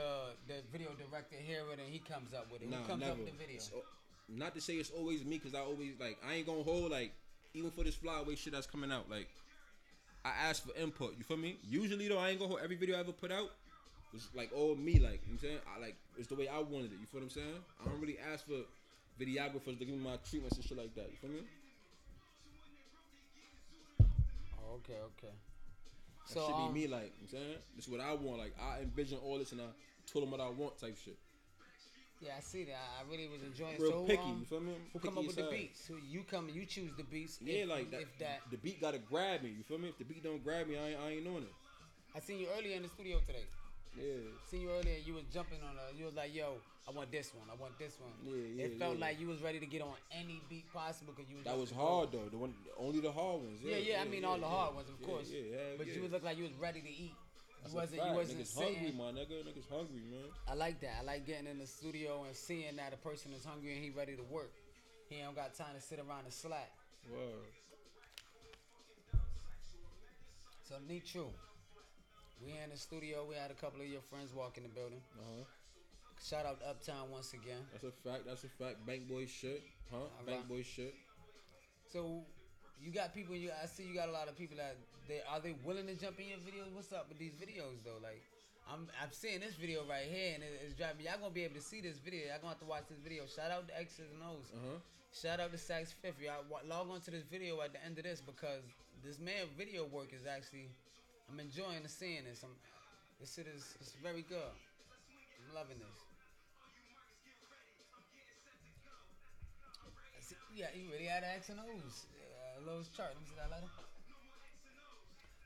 [0.48, 2.70] the video director hear it and he comes up with it?
[2.70, 3.12] Nah, Who comes never.
[3.12, 3.60] up with the video?
[3.74, 3.82] Al-
[4.28, 7.12] not to say it's always me, cause I always like I ain't gonna hold like
[7.54, 9.08] even for this flyaway shit that's coming out.
[9.08, 9.28] Like
[10.24, 11.14] I ask for input.
[11.16, 11.56] You feel me?
[11.68, 13.50] Usually though, I ain't gonna hold every video I ever put out
[14.12, 14.98] was like all me.
[14.98, 16.98] Like you know what I'm saying, I like it's the way I wanted it.
[17.00, 17.58] You feel what I'm saying?
[17.80, 18.62] I don't really ask for
[19.20, 21.10] videographers to give me my treatments and shit like that.
[21.10, 21.42] You feel me?
[24.58, 25.32] Oh, okay, okay.
[26.28, 26.86] That So should um, be me.
[26.86, 28.38] Like you know what I'm saying, this is what I want.
[28.38, 29.64] Like I envision all this and I
[30.10, 31.16] told them what I want type shit.
[32.20, 32.74] yeah, I see that.
[32.98, 33.76] I really was enjoying.
[33.78, 34.22] Real so, picky.
[34.22, 34.72] um, you feel me?
[34.92, 35.86] who come up with the beats?
[35.86, 36.48] Who you come?
[36.48, 37.38] You choose the beats.
[37.40, 39.50] Yeah, if, like that, If that, The beat gotta grab me.
[39.50, 39.88] You feel me?
[39.88, 41.54] If the beat don't grab me, I ain't, I ain't on it.
[42.14, 43.44] I seen you earlier in the studio today.
[43.98, 44.30] Yeah.
[44.50, 44.96] Seen you earlier.
[45.04, 45.96] You was jumping on a.
[45.98, 46.54] You was like, "Yo,
[46.88, 47.48] I want this one.
[47.50, 49.04] I want this one." Yeah, yeah, It felt yeah.
[49.06, 51.44] like you was ready to get on any beat possible because you was.
[51.44, 52.28] That was hard though.
[52.30, 53.60] The one, only the hard ones.
[53.62, 54.00] Yeah, yeah.
[54.00, 55.28] I mean, all the hard ones, of Yeah, course.
[55.30, 55.58] Yeah, yeah.
[55.76, 55.94] But yeah.
[55.94, 57.14] you would look like you was ready to eat.
[57.62, 58.06] That's you wasn't.
[58.06, 58.74] You wasn't Niggas sitting.
[58.76, 59.36] hungry, my nigga.
[59.42, 60.30] Niggas hungry, man.
[60.46, 60.94] I like that.
[61.00, 63.90] I like getting in the studio and seeing that a person is hungry and he
[63.90, 64.52] ready to work.
[65.10, 66.70] He ain't got time to sit around and slack.
[67.10, 67.50] Word.
[70.68, 70.74] So
[71.10, 71.30] true.
[72.44, 73.26] We in the studio.
[73.28, 75.00] We had a couple of your friends walk in the building.
[75.18, 75.44] Uh huh.
[76.22, 77.62] Shout out to Uptown once again.
[77.72, 78.26] That's a fact.
[78.26, 78.84] That's a fact.
[78.86, 79.98] Bank boy shit, huh?
[79.98, 80.48] All Bank right.
[80.48, 80.94] boy shit.
[81.92, 82.22] So
[82.80, 83.34] you got people.
[83.34, 85.94] You I see you got a lot of people that they are they willing to
[85.94, 86.70] jump in your videos.
[86.74, 87.98] What's up with these videos though?
[88.02, 88.22] Like
[88.70, 91.06] I'm I'm seeing this video right here and it, it's driving.
[91.06, 92.26] Y'all gonna be able to see this video.
[92.26, 93.24] Y'all gonna have to watch this video.
[93.26, 94.50] Shout out to X's and O's.
[94.54, 94.78] Uh huh.
[95.14, 96.20] Shout out to Sax Fifth.
[96.20, 98.62] Y'all log on to this video at the end of this because
[99.02, 100.68] this man video work is actually
[101.30, 102.42] I'm enjoying the seeing this.
[102.42, 102.50] I'm
[103.20, 104.38] this shit is it's very good.
[104.48, 105.98] I'm loving this.
[110.28, 112.06] See- Yeah, you really had X and O's.
[112.12, 113.10] Uh, Lowe's chart.
[113.14, 113.70] Let me see that letter.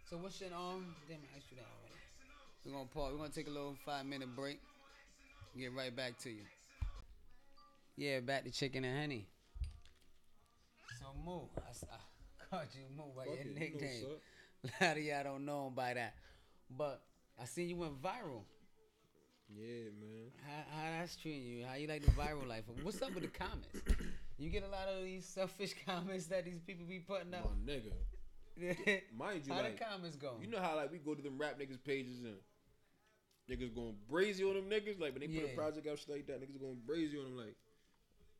[0.09, 0.95] So what's your um?
[1.09, 1.99] Damn, I asked you that already.
[2.65, 3.13] We're gonna pause.
[3.13, 4.61] We're gonna take a little five minute break.
[5.59, 6.43] Get right back to you.
[7.97, 9.27] Yeah, back to chicken and henny.
[10.99, 11.61] So Moo, I
[12.51, 14.05] called you Moo by Fuck your it, you know nickname.
[14.65, 16.15] A lot of y'all don't know him by that,
[16.71, 17.03] but
[17.41, 18.43] I seen you went viral.
[19.49, 20.31] Yeah, man.
[20.47, 21.65] How, how that's treating you?
[21.67, 22.65] How you like the viral life?
[22.83, 23.67] What's up with the comments?
[24.39, 27.51] You get a lot of these selfish comments that these people be putting up.
[27.67, 27.93] My nigga.
[29.17, 30.35] Mind you, how like, the comments go?
[30.41, 32.37] you know how like we go to them rap niggas pages and
[33.51, 35.01] niggas going brazy on them niggas.
[35.01, 37.37] Like when they put a project out shit like that, niggas going brazy on them.
[37.37, 37.57] Like,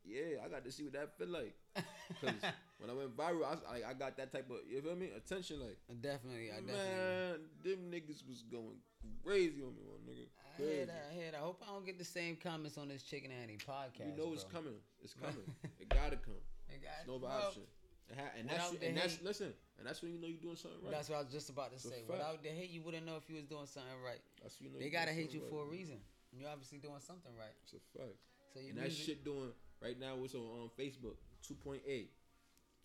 [0.05, 1.55] yeah, I got to see what that feel like.
[2.21, 2.51] Cause
[2.83, 3.55] when I went viral, I,
[3.87, 5.59] I I got that type of you feel me attention.
[5.61, 6.75] Like, definitely, I definitely.
[6.75, 8.75] man, them niggas was going
[9.23, 10.27] crazy on me, my nigga.
[10.27, 10.85] I hear Crazy.
[10.85, 11.07] that.
[11.09, 11.37] I hear that.
[11.37, 14.05] I hope I don't get the same comments on this Chicken and Henny podcast.
[14.11, 14.75] You know it's coming.
[15.01, 15.47] It's coming.
[15.79, 16.35] it gotta come.
[16.69, 17.63] It got- It's no other option.
[18.13, 19.53] Ha- and without that's and that's listen.
[19.79, 20.91] And that's when you know you're doing something right.
[20.91, 22.03] That's what I was just about to say.
[22.03, 22.11] fact.
[22.11, 24.19] Without the hate, you wouldn't know if you was doing something right.
[24.43, 25.71] That's you know They gotta hate you something for a right.
[25.79, 25.97] reason.
[26.35, 27.55] You're obviously doing something right.
[27.63, 28.19] It's a fact.
[28.53, 29.49] So you And that shit doing
[29.81, 31.15] right now what's on um, Facebook
[31.47, 31.79] 2.8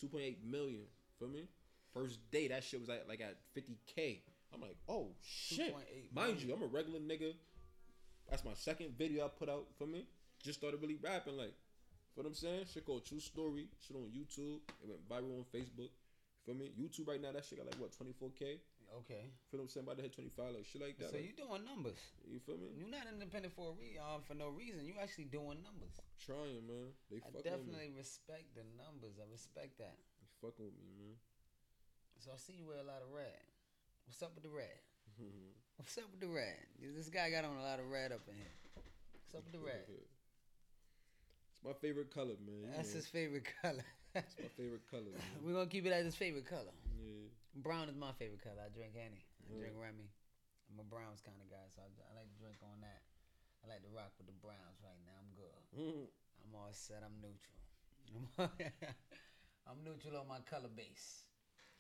[0.03, 0.83] 2.8 million
[1.19, 1.49] for me?
[1.95, 4.21] First day that shit was at, like at 50k
[4.53, 5.75] I'm like oh shit.
[6.15, 6.55] mind you.
[6.55, 7.35] I'm a regular nigga.
[8.31, 10.07] That's my second video I put out for me?
[10.43, 11.55] Just started really rapping like
[12.15, 12.65] for what I'm saying?
[12.73, 14.61] Shit called True Story shit on YouTube.
[14.83, 15.91] It went viral on Facebook
[16.45, 16.73] for me?
[16.79, 18.59] YouTube right now that shit got like what 24k
[18.89, 19.29] Okay.
[19.53, 21.37] feel what I'm saying about to hit 25 like shit like that So like, you
[21.37, 22.01] doing numbers.
[22.25, 24.85] you feel me You're not independent for a re- um, for no reason.
[24.89, 25.93] You actually doing numbers.
[26.17, 29.21] trying man they I fucking with me definitely respect the numbers.
[29.21, 29.97] I respect that.
[30.21, 31.17] they fucking with me man
[32.19, 33.45] So I see you wear a lot of red.
[34.09, 34.81] What's up with the red?
[35.77, 36.59] What's up with the red?
[36.81, 38.57] This guy got on a lot of red up in here.
[39.21, 39.85] What's up with the red?
[41.53, 42.65] It's my favorite color, man.
[42.65, 43.85] You That's know, his favorite color.
[44.15, 45.11] it's my favorite color.
[45.13, 45.45] Man.
[45.45, 46.73] We're gonna keep it as his favorite color.
[46.99, 47.31] Yeah.
[47.55, 48.63] Brown is my favorite color.
[48.63, 49.23] I drink any.
[49.47, 50.11] I drink Remy.
[50.69, 53.01] I'm a Browns kind of guy, so I, I like to drink on that.
[53.65, 55.17] I like to rock with the Browns right now.
[55.19, 55.63] I'm good.
[55.75, 56.07] Mm.
[56.45, 57.01] I'm all set.
[57.03, 57.59] I'm neutral.
[59.69, 61.25] I'm neutral on my color base.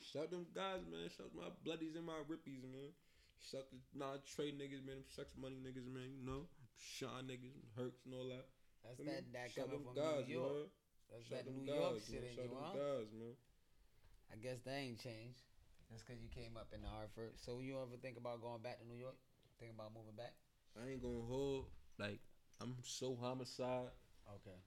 [0.01, 1.11] Shout them guys, man.
[1.11, 2.95] Shout my bloodies and my rippies, man.
[3.39, 5.03] Shout the non trade niggas, man.
[5.03, 6.11] Them sex money niggas, man.
[6.17, 6.43] You know,
[6.79, 8.47] Sean niggas, Hurts and all that.
[8.83, 9.13] That's Feel me?
[9.13, 10.53] that that coming from guys, New York.
[10.53, 10.71] heard?
[11.11, 12.31] That's Shout that New York guys, shit man.
[12.31, 12.73] in Shout you, huh?
[12.79, 13.35] guys, man.
[14.33, 15.41] I guess that ain't changed.
[15.91, 17.33] That's because you came up in the Hartford.
[17.37, 19.17] So you ever think about going back to New York?
[19.59, 20.35] Think about moving back?
[20.77, 21.67] I ain't gonna hold
[21.99, 22.21] like
[22.61, 23.91] I'm so homicide.
[24.29, 24.59] Okay.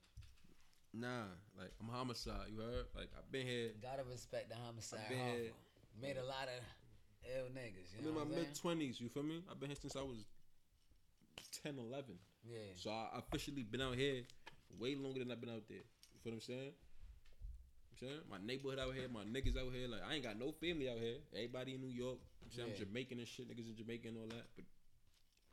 [0.93, 2.50] Nah, like I'm homicide.
[2.52, 2.86] You heard?
[2.95, 3.69] Like I've been here.
[3.82, 5.08] Gotta respect the homicide.
[5.10, 5.52] been here.
[6.02, 6.63] Made a lot of
[7.38, 7.93] ill niggas.
[7.93, 9.00] You I'm in know my mid twenties.
[9.00, 9.43] You feel me?
[9.50, 10.26] I've been here since I was
[11.63, 12.15] 10, 11.
[12.50, 12.58] Yeah.
[12.76, 14.24] So I officially been out here
[14.80, 15.78] way longer than I've been out there.
[15.78, 16.71] You feel what I'm saying?
[18.02, 19.86] Saying my neighborhood out here, my niggas out here.
[19.88, 21.22] Like I ain't got no family out here.
[21.38, 22.18] Everybody in New York.
[22.42, 22.82] I'm saying Yeah.
[22.82, 23.46] I'm Jamaican and shit.
[23.46, 24.50] Niggas in Jamaica and all that.
[24.58, 24.66] But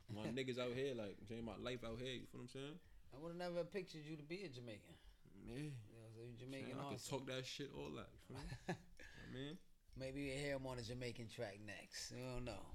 [0.09, 2.17] my niggas out here, like I'm saying, my life out here.
[2.17, 2.75] You feel what I'm saying?
[3.13, 4.97] I would have never pictured you to be a Jamaican.
[5.45, 5.69] Yeah.
[5.69, 8.09] You know, so you Jamaican I can talk that shit all that.
[8.09, 8.41] You feel?
[8.73, 9.57] I mean,
[9.93, 12.11] Maybe you hear him on a Jamaican track next.
[12.15, 12.65] You don't know.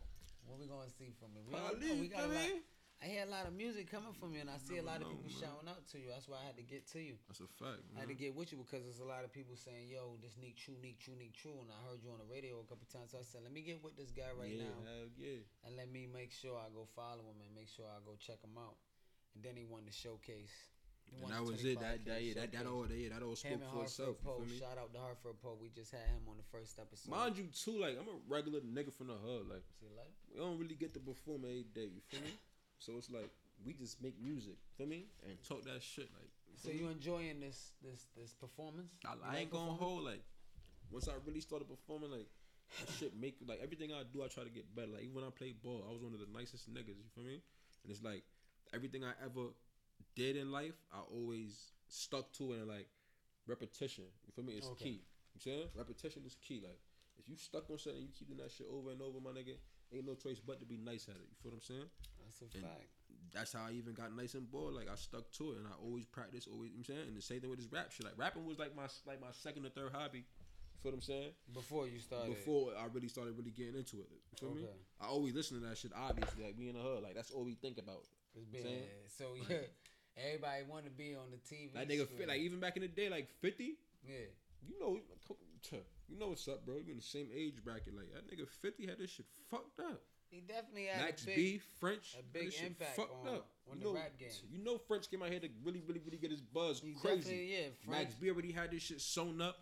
[0.46, 1.42] What we gonna see from you?
[1.48, 2.62] We, Probably, we got a lot.
[3.04, 5.12] I hear a lot of music coming from you, and I see a lot of
[5.12, 5.36] people man.
[5.36, 6.08] shouting out to you.
[6.08, 7.20] That's why I had to get to you.
[7.28, 9.60] That's a fact, I had to get with you because there's a lot of people
[9.60, 12.24] saying, "Yo, this Neek True, Neek True, Neek True," and I heard you on the
[12.32, 13.12] radio a couple times.
[13.12, 15.44] So I said, "Let me get with this guy right yeah, now, hell yeah.
[15.68, 18.40] and let me make sure I go follow him and make sure I go check
[18.40, 18.80] him out."
[19.36, 20.72] And then he won the showcase.
[21.04, 21.76] He And that was it.
[21.84, 24.16] That that yeah, that that all yeah, that all spoke for itself.
[24.24, 24.64] Hartford You feel me?
[24.64, 25.60] Shout out to Hartford Poe.
[25.60, 27.12] We just had him on the first episode.
[27.12, 29.44] Mind you too, like I'm a regular nigga from the hood.
[29.44, 31.92] Like See, like, we don't really get to perform every day.
[31.92, 32.32] You feel me?
[32.78, 33.30] So it's like
[33.64, 34.56] we just make music.
[34.76, 35.06] Feel me?
[35.26, 36.10] And talk that shit.
[36.14, 38.92] Like so you enjoying this this this performance?
[39.04, 40.22] I, I like ain't gonna hold like
[40.90, 42.28] once I really started performing like
[42.80, 44.88] that shit make like everything I do I try to get better.
[44.88, 46.98] Like even when I played ball, I was one of the nicest niggas.
[46.98, 47.40] You feel me?
[47.82, 48.22] And it's like
[48.74, 49.52] everything I ever
[50.16, 52.88] did in life, I always stuck to it and like
[53.46, 54.04] repetition.
[54.26, 54.54] You feel me?
[54.54, 54.84] It's Okay.
[54.84, 55.00] key.
[55.34, 56.60] You saying repetition is key.
[56.62, 56.78] Like
[57.18, 59.56] if you stuck on something, you keep doing that shit over and over, my nigga.
[59.92, 61.26] Ain't no choice but to be nice at it.
[61.28, 61.88] You feel what I'm saying?
[62.40, 62.86] That's a And fact.
[63.32, 64.72] that's how I even got nice and ball.
[64.72, 66.46] Like I stuck to it, and I always practice.
[66.50, 67.08] Always, you know what I'm saying.
[67.08, 68.04] And the same thing with this rap shit.
[68.06, 70.18] Like rapping was like my like my second or third hobby.
[70.26, 71.30] You feel what I'm saying?
[71.52, 72.34] Before you started.
[72.34, 74.08] Before I really started really getting into it.
[74.12, 74.66] You feel me?
[75.00, 75.92] I always listen to that shit.
[75.96, 77.02] Obviously, like we in the hood.
[77.02, 78.04] Like that's all we think about.
[78.36, 78.82] It's been,
[79.18, 79.64] so yeah,
[80.18, 81.72] everybody want to be on the TV.
[81.74, 82.28] That nigga fit.
[82.28, 83.76] Like even back in the day, like 50.
[84.06, 84.14] yeah,
[84.68, 84.98] You know,
[86.08, 86.76] you know what's up, bro.
[86.84, 87.96] You in the same age bracket.
[87.96, 90.02] Like that nigga 50 had this shit fucked up.
[90.34, 93.48] He definitely had Max a big, B, French, a had big impact on- up.
[93.70, 94.28] on you the know, rap game.
[94.50, 97.48] You know, French came out here to really, really, really get his buzz He crazy.
[97.50, 98.08] yeah, French.
[98.08, 99.56] Max B already had this shit sewn up.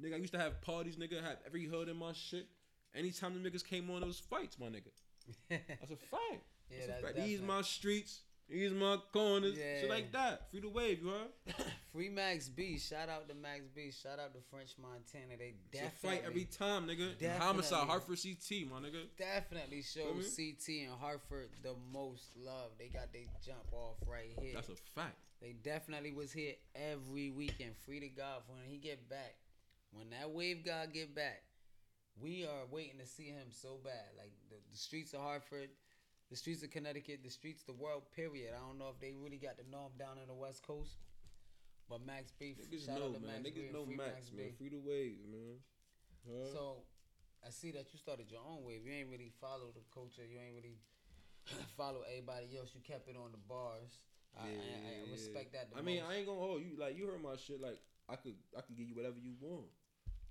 [0.00, 1.22] Nigga, I used to have parties, nigga.
[1.22, 2.46] Have every hood in my shit.
[2.94, 4.90] Anytime the niggas came on, it was fights, my nigga.
[5.50, 6.44] That's a fact.
[6.70, 7.16] Yeah, That's a that's fact.
[7.16, 8.20] These my streets.
[8.48, 9.56] These my corners.
[9.56, 10.50] Shit like that.
[10.50, 11.28] Free the wave, you heard?
[11.96, 12.78] Free Max B.
[12.78, 13.90] Shout out to Max B.
[13.90, 15.38] Shout out to French Montana.
[15.38, 17.16] They It's definitely fight every time, nigga.
[17.16, 17.46] Definitely.
[17.46, 19.08] Homicide, Hartford CT, my nigga.
[19.16, 20.20] definitely show me?
[20.20, 22.72] CT and Hartford the most love.
[22.78, 24.52] They got they jump off right here.
[24.54, 25.16] That's a fact.
[25.40, 27.74] They definitely was here every weekend.
[27.86, 29.36] Free to God for when he get back.
[29.90, 31.44] When that wave god get back,
[32.20, 34.12] we are waiting to see him so bad.
[34.18, 35.70] Like the, the streets of Hartford,
[36.28, 38.02] the streets of Connecticut, the streets of the world.
[38.14, 38.52] Period.
[38.54, 40.98] I don't know if they really got to know him down in the West Coast,
[41.88, 42.56] but Max B.
[42.58, 43.42] Niggas shout know, out to man.
[43.42, 44.36] Max Niggas and know free Max, B.
[44.36, 44.50] man.
[44.58, 45.56] Free the wave, man.
[46.26, 46.50] Huh?
[46.52, 46.62] So
[47.46, 48.82] I see that you started your own wave.
[48.84, 50.26] You ain't really follow the culture.
[50.26, 50.78] You ain't really
[51.78, 52.74] follow everybody else.
[52.74, 54.02] You kept it on the bars.
[54.36, 55.70] I, I, I respect that.
[55.76, 56.02] I mean.
[56.02, 56.76] I ain't gonna hold you.
[56.78, 57.60] Like you heard my shit.
[57.60, 59.70] Like I could, I could give you whatever you want,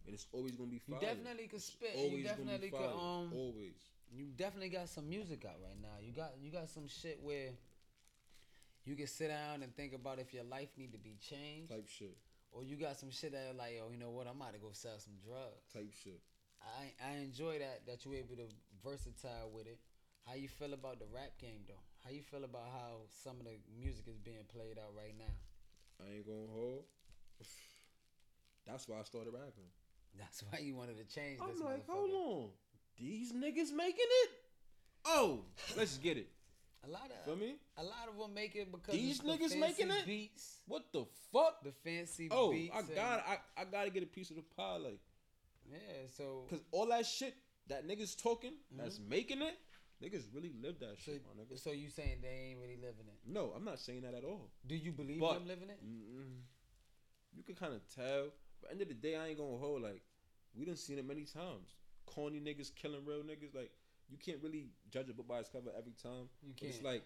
[0.06, 1.96] and it's always gonna be You definitely could spit.
[1.98, 3.32] always You definitely gonna be could um.
[3.34, 3.80] always.
[4.12, 5.98] You definitely got some music out right now.
[6.02, 7.50] You got you got some shit where
[8.86, 11.88] you can sit down and think about if your life need to be changed, Type
[11.88, 12.17] shit.
[12.52, 14.69] or you got some shit that like, oh, you know what, I'm about to go
[14.71, 15.65] sell some drugs.
[15.74, 16.21] Type shit.
[16.62, 18.48] I I enjoy that that you're able to
[18.84, 19.80] versatile with it.
[20.28, 21.84] How you feel about the rap game though?
[22.04, 25.34] How you feel about how some of the music is being played out right now?
[26.04, 26.84] I ain't gonna hold.
[28.65, 29.69] That's why I started rapping.
[30.17, 31.62] That's why you wanted to change I'm this.
[31.62, 32.50] like, hold on,
[32.98, 34.30] these niggas making it?
[35.06, 35.41] Oh,
[35.78, 36.30] let's get it.
[36.88, 37.56] A lot of Feel me?
[37.78, 40.06] a lot of them make it because These the niggas fancy making it?
[40.06, 41.63] beats, What the fuck?
[41.63, 42.74] the fancy Oh, beats.
[42.76, 45.00] I got, I, I gotta get a piece of the pie, like,
[45.71, 45.78] Yeah,
[46.15, 47.34] so cause all that shit
[47.67, 48.78] that niggas talking, mm-hmm.
[48.84, 49.58] that's making it,
[50.04, 51.60] niggas really live that so, shit, my nigga.
[51.60, 53.19] so you saying they ain't really living it?
[53.26, 54.52] No, I'm not saying that at all.
[54.67, 55.80] Do you believe But- them living it?
[55.84, 56.41] Mm-mm.
[57.36, 58.28] You can kind of tell.
[58.62, 60.02] But end of the day, I ain't gonna hold like
[60.54, 61.74] we done seen it many times.
[62.06, 63.54] Corny niggas killing real niggas.
[63.54, 63.71] Like
[64.10, 66.30] you can't really judge a book by its cover every time.
[66.44, 66.86] You It's can't.
[66.86, 67.04] like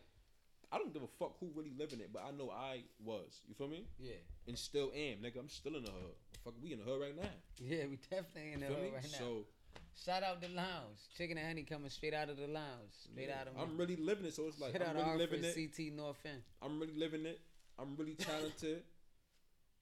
[0.72, 3.42] I don't give a fuck who really living it, but I know I was.
[3.48, 3.86] You feel me?
[3.98, 4.14] Yeah,
[4.48, 5.40] And still am, nigga.
[5.40, 6.14] I'm still in the hood.
[6.44, 7.30] Fuck, we in the hood right now.
[7.58, 8.92] yeah, we definitely in the hood me?
[8.94, 9.18] right now.
[9.18, 9.46] So
[10.06, 13.42] Shout out the lounge, chicken and henny coming straight out of the lounge, straight yeah,
[13.42, 13.58] out of.
[13.58, 14.34] I'm really living it.
[14.34, 15.54] So it's like I'm really living it.
[15.56, 16.42] CT North End.
[16.62, 17.40] I'm really living it.
[17.78, 18.84] I'm really talented.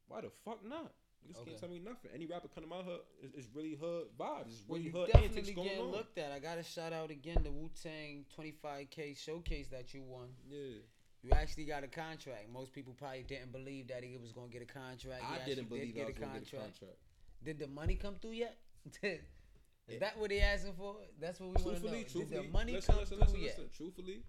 [0.08, 0.92] Why the fuck not?
[1.28, 1.50] Niggas Okay.
[1.52, 2.12] can't tell me nothing.
[2.14, 4.48] Any rapper coming my hood is, is really hood vibes.
[4.48, 5.92] It's Well, really you hood definitely going getting on.
[5.92, 6.32] looked at.
[6.32, 10.30] I gotta shout out again the Wu Tang 25K showcase that you won.
[10.50, 10.80] Yeah.
[11.24, 12.50] You actually got a contract.
[12.50, 15.22] Most people probably didn't believe that he was gonna get a contract.
[15.24, 16.98] He I actually didn't believe did I was gonna get a contract.
[17.44, 18.58] Did the money come through yet?
[19.04, 20.00] Is Yeah.
[20.00, 20.98] that what they asking for?
[21.20, 21.72] That's what we want to know.
[21.80, 23.58] Truthfully, Did truthfully, the money listen, come listen, through listen, yet?
[23.58, 23.70] listen.
[23.74, 24.24] Truthfully,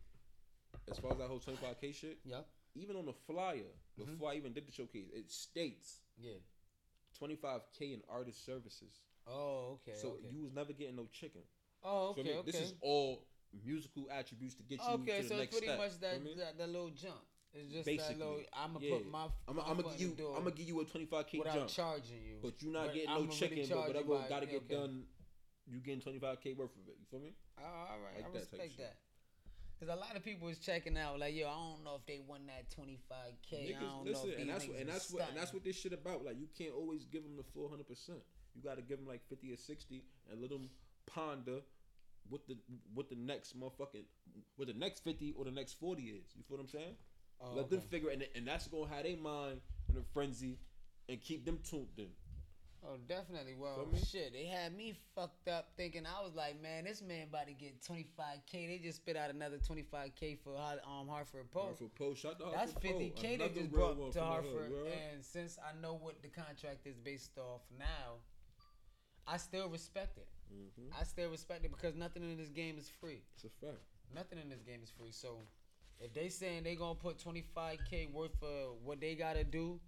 [0.90, 2.46] as far as that whole 25k shit, Yep.
[2.76, 3.64] even on the flyer,
[3.96, 4.26] before mm-hmm.
[4.26, 6.34] I even did the showcase, it states Yeah.
[7.22, 9.02] 25k in artist services.
[9.26, 9.96] Oh, okay.
[9.98, 10.28] so okay.
[10.30, 11.42] you was never getting no chicken.
[11.84, 12.22] oh, okay.
[12.22, 12.32] me?
[12.34, 12.50] Okay.
[12.50, 13.24] This is all
[13.64, 16.24] musical attributes to get you okay, to the so it's next pretty much that, Feel
[16.24, 16.34] me?
[16.38, 17.20] that that little jump.
[17.54, 18.40] It's just Basically, that little.
[18.52, 18.96] I'm gonna yeah.
[18.96, 19.24] put my.
[19.48, 20.32] I'm gonna give you.
[20.36, 22.36] I'm gonna give you a 25k without jump, charging you.
[22.42, 23.66] but you're not But getting I'ma no chicken.
[23.66, 24.74] charge But whatever gotta get okay.
[24.74, 25.04] done,
[25.66, 26.96] you getting 25k worth of it.
[27.00, 27.32] You feel me?
[27.58, 28.96] Oh, all right, Like I respect that.
[29.80, 32.20] Cause a lot of people is checking out like, yo, I don't know if they
[32.26, 32.98] won that 25k.
[33.52, 35.64] I Niggas, don't listen, know if and that's what, and that's what, and that's what
[35.64, 36.24] this shit about.
[36.24, 38.18] Like, you can't always give them the full hundred percent.
[38.56, 40.68] You got to give them like fifty or sixty, and let them
[41.06, 41.60] ponder
[42.28, 42.56] what the
[42.92, 44.04] what the next motherfucking
[44.56, 46.34] what the next fifty or the next forty is.
[46.34, 46.94] You feel what I'm saying?
[47.40, 47.88] Oh, let them okay.
[47.88, 50.58] figure, and and that's gonna have their mind in a frenzy,
[51.08, 52.08] and keep them tuned in.
[52.86, 53.54] Oh, definitely.
[53.58, 57.46] Well, shit, they had me fucked up thinking I was like, man, this man about
[57.48, 58.52] to get 25k.
[58.52, 60.54] They just spit out another 25k for
[60.86, 61.80] um Hartford Post.
[61.80, 61.90] Hartford
[62.26, 63.22] out to That's Hartford 50k Post.
[63.22, 64.86] they just brought to the hood, Hartford, heard?
[65.12, 68.20] and since I know what the contract is based off now,
[69.26, 70.28] I still respect it.
[70.52, 70.90] Mhm.
[70.98, 73.22] I still respect it because nothing in this game is free.
[73.34, 73.82] It's a fact.
[74.14, 75.10] Nothing in this game is free.
[75.10, 75.40] So
[76.00, 79.80] if they saying they gonna put 25k worth for what they gotta do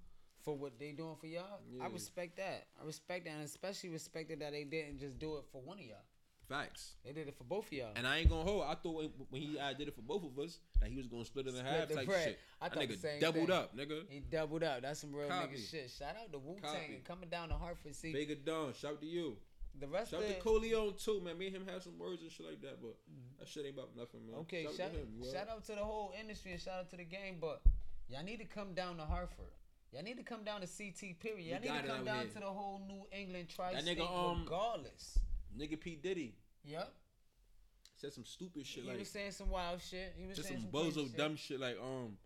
[0.43, 2.67] for what they doing for y'all, I respect that.
[2.81, 5.85] I respect that, and especially respected that they didn't just do it for one of
[5.85, 6.05] y'all.
[6.51, 6.95] Facts.
[7.05, 7.93] They did it for both of y'all.
[7.95, 8.65] And I ain't gonna hold.
[8.65, 11.25] I thought when, he I did it for both of us that he was gonna
[11.25, 12.25] split it in half type bread.
[12.25, 12.39] shit.
[12.61, 13.57] I that thought the same doubled thing.
[13.57, 14.03] up, nigga.
[14.09, 14.83] he doubled up.
[14.83, 15.55] That's some real Copy.
[15.55, 15.91] nigga shit.
[15.97, 17.95] Shout out to Wu Tang and coming down to Hartford.
[17.95, 19.37] See Vega Dawn, shout out to you.
[19.79, 21.39] the rest Shout of to Coleon too, man.
[21.39, 23.39] Me and him have some words and shit like that, but mm-hmm.
[23.39, 24.41] that shit ain't about nothing, man.
[24.41, 25.33] Okay, shout, shout, to him.
[25.33, 27.63] shout out to the whole industry and shout out to the game, but
[28.09, 29.55] y'all need to come down to Hartford.
[29.93, 31.19] Y'all need to come down to CT.
[31.21, 31.47] Period.
[31.47, 32.29] Y'all need to come down here.
[32.29, 35.19] to the whole New England tri-state, nigga, um, regardless.
[35.59, 36.93] Nigga P Diddy Yep.
[37.97, 40.15] said some stupid shit he like was saying some wild shit.
[40.17, 42.17] He was just saying some some bozo dumb shit like um.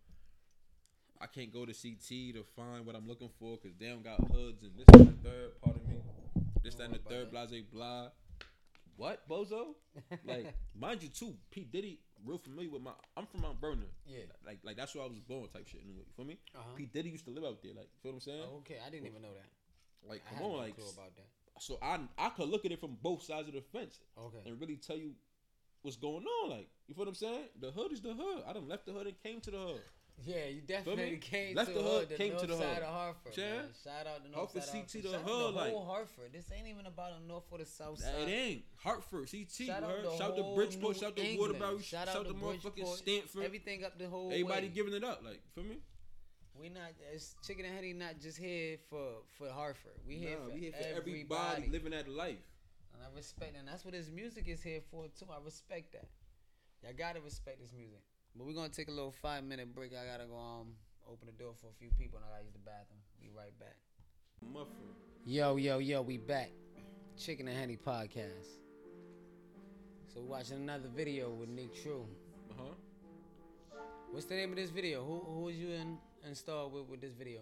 [1.19, 4.19] I can't go to CT to find what I'm looking for because they don't got
[4.31, 5.61] hoods and this and the third.
[5.63, 5.95] Pardon me.
[6.61, 7.31] This that and the third.
[7.31, 8.09] Blase blah.
[8.97, 9.75] what, bozo?
[10.25, 12.91] Like, mind you, too, P Diddy, real familiar with my.
[13.15, 13.85] I'm from Mount Vernon.
[14.07, 14.19] Yeah.
[14.45, 15.81] Like, like that's where I was born, type shit.
[15.85, 16.37] You feel me?
[16.55, 16.75] Uh-huh.
[16.75, 17.73] P Diddy used to live out there.
[17.73, 18.43] Like, you feel what I'm saying?
[18.51, 20.09] Oh, okay, I didn't even know that.
[20.09, 20.73] Like, I come on, like.
[20.77, 21.27] about that.
[21.59, 24.49] So I I could look at it from both sides of the fence Okay.
[24.49, 25.11] and really tell you
[25.81, 26.49] what's going on.
[26.49, 27.45] Like, you feel what I'm saying?
[27.61, 28.43] The hood is the hood.
[28.47, 29.81] I done left the hood and came to the hood.
[30.23, 31.17] Yeah, you definitely me?
[31.17, 32.83] came Left to the hood, the came north to the side hood.
[32.83, 33.33] of Hartford.
[33.37, 33.43] Yeah.
[33.57, 33.65] Man.
[33.83, 35.11] Shout out the north Hartford side of CT Hartford.
[35.11, 36.33] the hood, the like- whole Hartford.
[36.33, 38.15] This ain't even about the north or the south side.
[38.21, 39.65] It ain't Hartford, CT.
[39.67, 42.95] Shout out the Shout to Bridgeport, New shout to Waterbury, shout shout out to motherfucking.
[42.97, 43.43] Stamford.
[43.43, 44.73] Everything up the whole Everybody way.
[44.73, 45.77] giving it up, like, feel me?
[46.57, 49.99] We not it's Chicken and Henny not just here for for Hartford.
[50.07, 51.11] We here Nah, for we here for everybody.
[51.11, 52.39] everybody living that life.
[52.93, 55.25] And I respect and that's what his music is here for too.
[55.29, 56.07] I respect that.
[56.81, 57.99] Y'all gotta respect this music.
[58.37, 59.91] But we're gonna take a little five minute break.
[59.93, 60.67] I gotta go um
[61.09, 62.99] open the door for a few people and I gotta use the bathroom.
[63.21, 63.77] Be right back.
[64.53, 64.75] Muffin.
[65.25, 66.51] Yo, yo, yo, we back.
[67.17, 68.59] Chicken and Henny Podcast.
[70.13, 72.05] So we're watching another video with Neek True.
[72.51, 73.79] Uh huh.
[74.11, 75.03] What's the name of this video?
[75.03, 77.39] Who who was you in installed with with this video?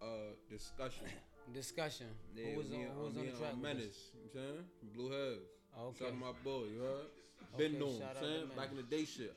[0.00, 1.06] Uh, discussion.
[1.54, 2.06] Discussion.
[2.36, 3.52] Yeah, who was on who was on the track?
[3.54, 4.10] with Menace.
[4.12, 4.94] You know what I'm saying?
[4.94, 5.40] Blue Heads.
[5.80, 5.98] Okay.
[6.04, 7.08] Shout out my boy, you heard?
[7.54, 8.50] Okay, Been known, to saying?
[8.54, 9.34] Back in the day shit.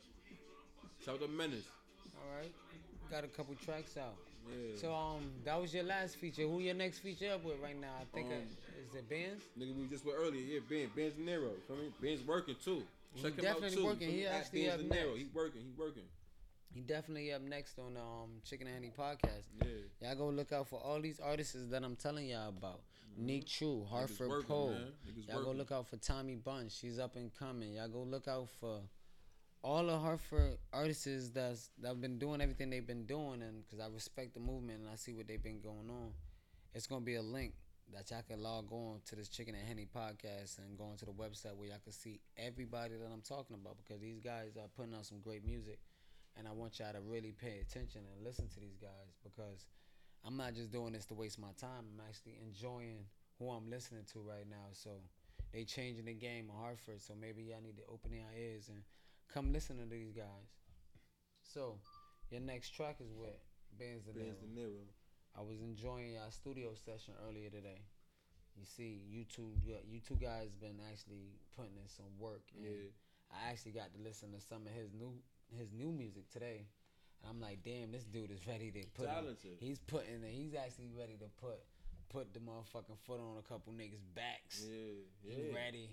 [1.05, 1.65] Shout out to Menace.
[2.15, 2.51] All right.
[3.09, 4.15] Got a couple tracks out.
[4.49, 4.75] Yeah.
[4.77, 6.43] So um, that was your last feature.
[6.43, 7.93] Who your next feature up with right now?
[8.01, 9.41] I think Um, uh, is it Benz.
[9.59, 10.41] Nigga, we just went earlier.
[10.41, 10.89] Yeah, Ben.
[10.95, 11.51] Ben's De Niro.
[11.67, 11.91] Feel me?
[12.01, 12.83] Ben's working too.
[13.13, 13.85] He Check him definitely out too.
[13.85, 14.09] working.
[14.11, 15.17] He actually Ben's up next.
[15.17, 15.61] He working.
[15.61, 16.03] He working.
[16.73, 19.45] He definitely up next on the um Chicken and Henny podcast.
[19.61, 20.07] Yeah.
[20.07, 22.81] Y'all go look out for all these artists that I'm telling y'all about.
[23.17, 24.75] Neek True, Hartford working, Poe.
[25.27, 26.71] Y'all go look out for Tommy Bunch.
[26.71, 27.73] She's up and coming.
[27.73, 28.79] Y'all go look out for
[29.63, 33.87] all the Hartford artists that's that've been doing everything they've been doing, and because I
[33.93, 36.11] respect the movement and I see what they've been going on,
[36.73, 37.53] it's gonna be a link
[37.93, 41.11] that y'all can log on to this Chicken and Henny podcast and go into the
[41.11, 44.93] website where y'all can see everybody that I'm talking about because these guys are putting
[44.93, 45.79] out some great music,
[46.37, 49.65] and I want y'all to really pay attention and listen to these guys because
[50.25, 51.85] I'm not just doing this to waste my time.
[51.93, 53.05] I'm actually enjoying
[53.37, 54.69] who I'm listening to right now.
[54.71, 54.91] So
[55.51, 57.01] they changing the game in Hartford.
[57.01, 58.83] So maybe y'all need to open your ears and
[59.33, 60.49] come listen to these guys.
[61.43, 61.77] So
[62.29, 63.35] your next track is with
[63.77, 64.39] Benz De Niro.
[64.39, 64.85] De Niro.
[65.37, 67.81] I was enjoying your studio session earlier today.
[68.59, 72.43] You see, you two, you two guys been actually putting in some work.
[72.55, 72.91] And Yeah.
[73.31, 75.13] I actually got to listen to some of his new
[75.57, 76.67] his new music today.
[77.21, 79.07] And I'm like, damn, this dude is ready to put.
[79.07, 79.57] Talented.
[79.59, 80.21] he's putting.
[80.23, 81.63] He's actually ready to put
[82.09, 84.65] put the motherfucking foot on a couple niggas' backs.
[84.67, 85.07] Yeah.
[85.23, 85.55] Yeah.
[85.55, 85.89] ready.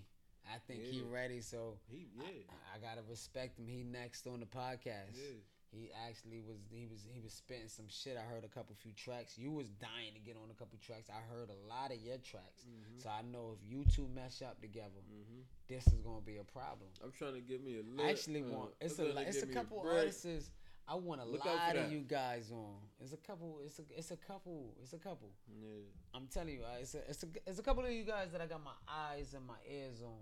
[0.53, 1.41] I think he ready.
[1.41, 2.25] So He, yeah.
[2.25, 3.67] I, I gotta respect him.
[3.69, 5.15] He next on the podcast.
[5.15, 5.39] Yeah.
[5.71, 8.17] He actually was he was he was spitting some shit.
[8.17, 9.37] I heard a couple few tracks.
[9.37, 11.11] You was dying to get on a couple tracks.
[11.11, 12.65] I heard a lot of your tracks.
[12.97, 15.41] So I know if you two mesh up together, Mm-hmm.
[15.69, 16.89] this is gonna be a problem.
[17.05, 19.15] I'm trying to get me a I lit, actually uh, want it's I'm a trying
[19.17, 19.99] to li- it's a couple break.
[19.99, 20.51] artists
[20.91, 22.77] I want a Look lot of you guys on.
[22.99, 23.59] It's a couple.
[23.63, 24.73] It's a it's a couple.
[24.83, 25.29] It's a couple.
[25.61, 25.69] Yeah.
[26.15, 28.41] I'm telling you, uh, it's a it's a it's a couple of you guys that
[28.41, 30.17] I got my eyes and my ears on.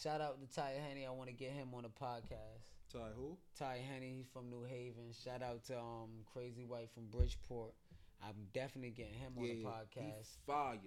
[0.00, 1.06] Shout out to Ty Henny.
[1.06, 2.68] I want to get him on the podcast.
[2.92, 3.36] Ty who?
[3.58, 5.12] Ty Henny, he's from New Haven.
[5.24, 7.72] Shout out to um Crazy White from Bridgeport.
[8.22, 10.36] I'm definitely getting him on the He podcast.
[10.46, 10.78] fire.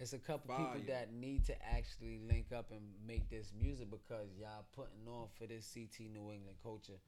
[0.00, 0.66] It's a couple Fire.
[0.74, 5.28] people that need to actually link up and make this music because y'all putting on
[5.38, 6.98] for this CT New England culture.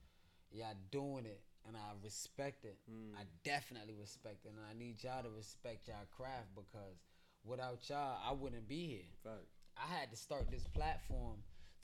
[0.52, 2.78] Y'all doing it, and I respect it.
[2.88, 3.16] Mm.
[3.18, 7.02] I definitely respect it, and I need y'all to respect y'all craft because
[7.44, 9.10] without y'all, I wouldn't be here.
[9.24, 9.46] Fact.
[9.76, 11.36] I had to start this platform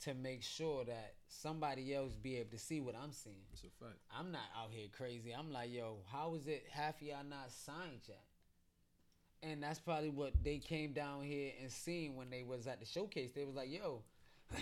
[0.03, 3.35] to make sure that somebody else be able to see what I'm seeing.
[3.53, 3.99] It's a fact.
[4.17, 5.31] I'm not out here crazy.
[5.31, 8.23] I'm like, yo, how is it half of y'all not signed yet?
[9.41, 12.85] And that's probably what they came down here and seen when they was at the
[12.85, 13.31] showcase.
[13.33, 14.03] They was like, yo,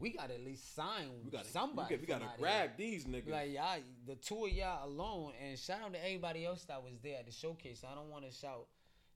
[0.00, 1.96] we got to at least sign We got somebody.
[1.96, 2.90] We, got, gotta grab here.
[2.90, 3.30] these niggas.
[3.30, 6.94] Like y'all, the two of y'all alone, and shout out to everybody else that was
[7.02, 7.84] there at the showcase.
[7.88, 8.66] I don't want to shout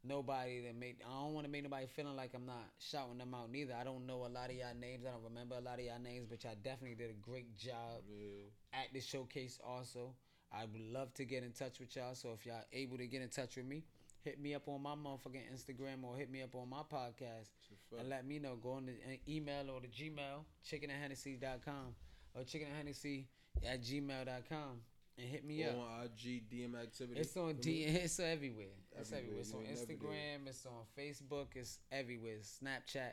[0.08, 0.96] nobody that made.
[1.06, 3.74] I don't want to make nobody feeling like I'm not shouting them out neither.
[3.78, 5.04] I don't know a lot of y'all names.
[5.06, 8.02] I don't remember a lot of y'all names, but y'all definitely did a great job
[8.08, 8.80] yeah.
[8.80, 9.60] at the showcase.
[9.64, 10.14] Also,
[10.52, 12.14] I would love to get in touch with y'all.
[12.14, 13.84] So if y'all able to get in touch with me,
[14.22, 17.70] hit me up on my motherfucking Instagram or hit me up on my podcast It's
[17.70, 18.00] a fact.
[18.00, 18.56] and let me know.
[18.56, 21.94] Go on the uh, email or the Gmail, chickenandhennessy.com
[22.34, 23.24] or chickenandhennessy
[23.66, 24.80] at gmail.com
[25.18, 25.76] and hit me Or up.
[25.78, 27.20] on IG DM activity.
[27.20, 27.84] It's on D.
[27.86, 28.66] It's everywhere.
[28.98, 29.40] It's Everywhere.
[29.40, 29.40] everywhere.
[29.40, 29.96] It's on ain't never there.
[29.96, 30.46] Instagram.
[30.48, 31.46] It's on Facebook.
[31.56, 32.38] It's everywhere.
[32.42, 33.12] Snapchat.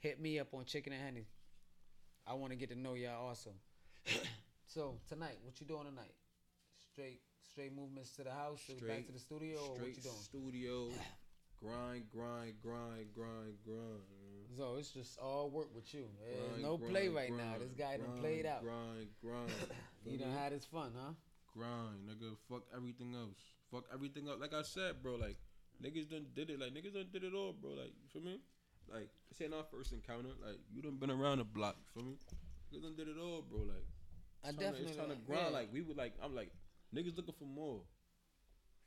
[0.00, 1.26] Hit me up on Chicken and Henny.
[2.26, 3.50] I want to get to know y'all also.
[4.66, 6.14] so tonight, what you doing tonight?
[6.92, 7.20] Straight,
[7.52, 10.02] straight movements to the house, or back Straight- to the studio, or what Straight you
[10.02, 10.16] doing?
[10.16, 10.88] studio.
[11.62, 14.02] grind, grind, grind, grind, grind.
[14.56, 16.06] So it's just all work with you.
[16.24, 17.54] There's Grind, no grind, play right now.
[17.58, 18.62] This guy done grind, played out.
[18.62, 19.50] Grind, grind.
[20.04, 21.12] He Feel done had his fun, huh?
[21.56, 22.36] Grind, nigga.
[22.48, 23.40] Fuck everything else.
[23.70, 24.38] Fuck everything else.
[24.40, 25.16] Like I said, bro.
[25.16, 25.36] Like
[25.82, 26.60] niggas done did it.
[26.60, 27.70] Like niggas done did it all, bro.
[27.72, 28.40] Like you feel me?
[28.92, 30.30] Like this ain't our first encounter.
[30.44, 31.76] Like you done been around the block.
[31.78, 32.16] You feel me?
[32.72, 33.60] Niggas done did it all, bro.
[33.60, 33.86] Like
[34.44, 35.48] I definitely it's trying to grind.
[35.50, 35.56] yeah.
[35.56, 36.14] Like we would like.
[36.22, 36.52] I'm like
[36.94, 37.80] niggas looking for more.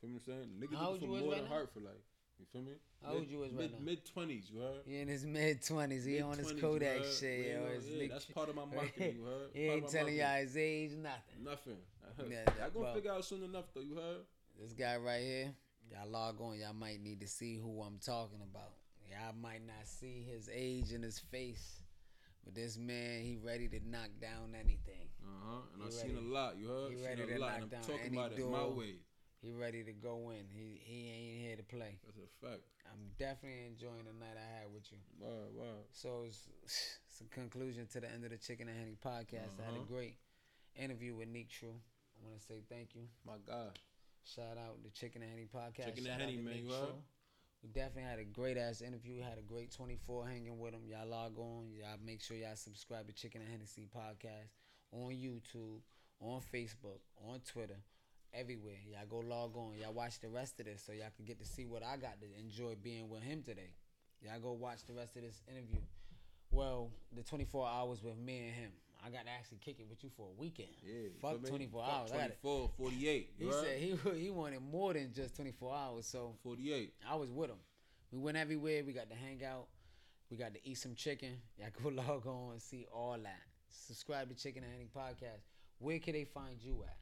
[0.00, 0.14] feel me?
[0.14, 1.56] What I'm saying niggas How looking for more right than now?
[1.56, 1.82] Hartford.
[1.84, 2.02] Like
[2.40, 2.72] you feel me?
[3.04, 3.78] How old you is right mid, now?
[3.84, 4.50] Mid twenties.
[4.52, 4.80] You heard?
[4.86, 6.04] He in his mid twenties.
[6.04, 7.60] He on his Kodak shit, yo.
[7.60, 9.16] know- yeah, that's part of my marketing.
[9.18, 9.48] You heard?
[9.52, 11.44] He ain't telling y'all his age, nothing.
[11.44, 11.76] Nothing.
[12.30, 13.80] Yeah, Y'all gonna well- figure out soon enough though.
[13.80, 14.22] You heard?
[14.60, 15.52] This guy right here,
[15.90, 16.58] y'all log on.
[16.58, 18.72] Y'all might need to see who I'm talking about.
[19.10, 21.82] Y'all might not see his age in his face,
[22.44, 25.08] but this man, he ready to knock down anything.
[25.22, 25.60] Uh huh.
[25.74, 26.56] And I've seen a lot.
[26.58, 26.90] You heard?
[26.92, 27.50] He Seen ready a to lot.
[27.52, 28.94] knock and I'm talking any about it my way.
[29.42, 30.44] He ready to go in.
[30.52, 31.98] He he ain't here to play.
[32.04, 32.60] That's a fact.
[32.92, 34.98] I'm definitely enjoying the night I had with you.
[35.18, 35.80] Wow, wow.
[35.92, 39.56] So it's, it's a conclusion to the end of the Chicken and Henny podcast.
[39.60, 39.88] I had a Uh-huh.
[39.88, 40.16] great
[40.76, 41.74] interview with Neek True.
[42.20, 43.02] I want to say thank you.
[43.24, 43.78] My God.
[44.24, 45.86] Shout out the Chicken and Henny podcast.
[45.86, 46.74] Chicken and Shout out Honey, man, you.
[47.62, 49.22] We definitely had a great ass interview.
[49.22, 50.82] Had a great 24 hanging with him.
[50.86, 51.68] Y'all log on.
[51.72, 54.52] Y'all make sure y'all subscribe to Chicken and Hennessy podcast
[54.92, 55.80] on YouTube,
[56.20, 57.76] on Facebook, on Twitter,
[58.34, 58.78] everywhere.
[58.90, 59.72] Y'all go log on.
[59.80, 62.20] Y'all watch the rest of this so y'all can get to see what I got
[62.20, 63.74] to enjoy being with him today.
[64.22, 65.80] Y'all go watch the rest of this interview.
[66.50, 68.70] Well, the 24 hours with me and him.
[69.04, 70.68] I got to actually kick it with you for a weekend.
[70.84, 71.08] Yeah.
[71.22, 72.10] Fuck 24 Fuck hours.
[72.10, 73.30] 24, 48.
[73.38, 73.54] He heard?
[73.54, 76.06] said he he wanted more than just 24 hours.
[76.06, 76.92] So 48.
[77.08, 77.56] I was with him.
[78.12, 78.82] We went everywhere.
[78.84, 79.68] We got to hang out.
[80.30, 81.36] We got to eat some chicken.
[81.56, 83.40] Y'all go log on and see all that.
[83.68, 85.46] Subscribe to Chicken and Henny Podcast.
[85.78, 86.96] Where can they find you at?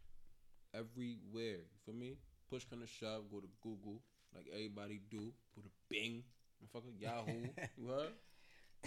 [0.74, 1.64] Everywhere.
[1.64, 2.16] You feel me?
[2.50, 3.30] Push kind of shove.
[3.30, 4.00] Go to Google.
[4.34, 5.32] Like everybody do.
[5.54, 6.22] Go to Bing.
[6.62, 7.00] Motherfucker.
[7.00, 7.48] Yahoo.
[7.76, 8.12] what?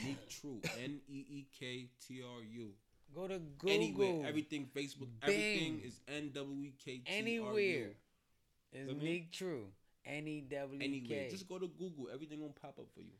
[0.04, 0.62] Neek True.
[0.84, 2.70] N E E K T R U.
[3.14, 3.76] Go to Google.
[3.76, 4.28] Anywhere.
[4.28, 5.10] Everything Facebook.
[5.22, 7.20] Everything is N W E K T R U.
[7.20, 7.90] Anywhere.
[8.74, 8.94] Me?
[9.04, 9.68] Neek True.
[10.06, 11.30] N E W Anywhere.
[11.30, 12.08] Just go to Google.
[12.14, 13.14] Everything gonna pop up for you.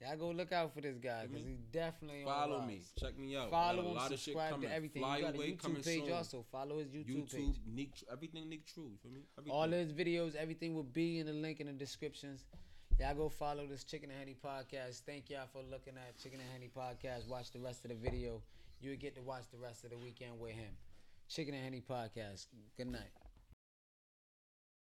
[0.00, 2.80] Y'all go look out for this guy because he's definitely on Follow me.
[2.98, 3.50] Check me out.
[3.50, 3.94] Follow him.
[3.94, 5.02] lot of shit Subscribe to everything.
[5.02, 6.12] you got a YouTube page soon.
[6.12, 6.44] also.
[6.50, 7.60] Follow his YouTube, YouTube, page.
[7.66, 8.88] Neek, everything Neek True.
[8.90, 9.20] You feel me?
[9.38, 9.58] Everything.
[9.58, 12.46] All his videos, everything will be in the link in the descriptions.
[12.98, 15.02] Y'all go follow this Chicken and Henny podcast.
[15.06, 17.28] Thank y'all for looking at Chicken and Henny podcast.
[17.28, 18.42] Watch the rest of the video.
[18.80, 20.72] You'll get to watch the rest of the weekend with him.
[21.28, 22.46] Chicken and Henny podcast.
[22.76, 23.29] Good night.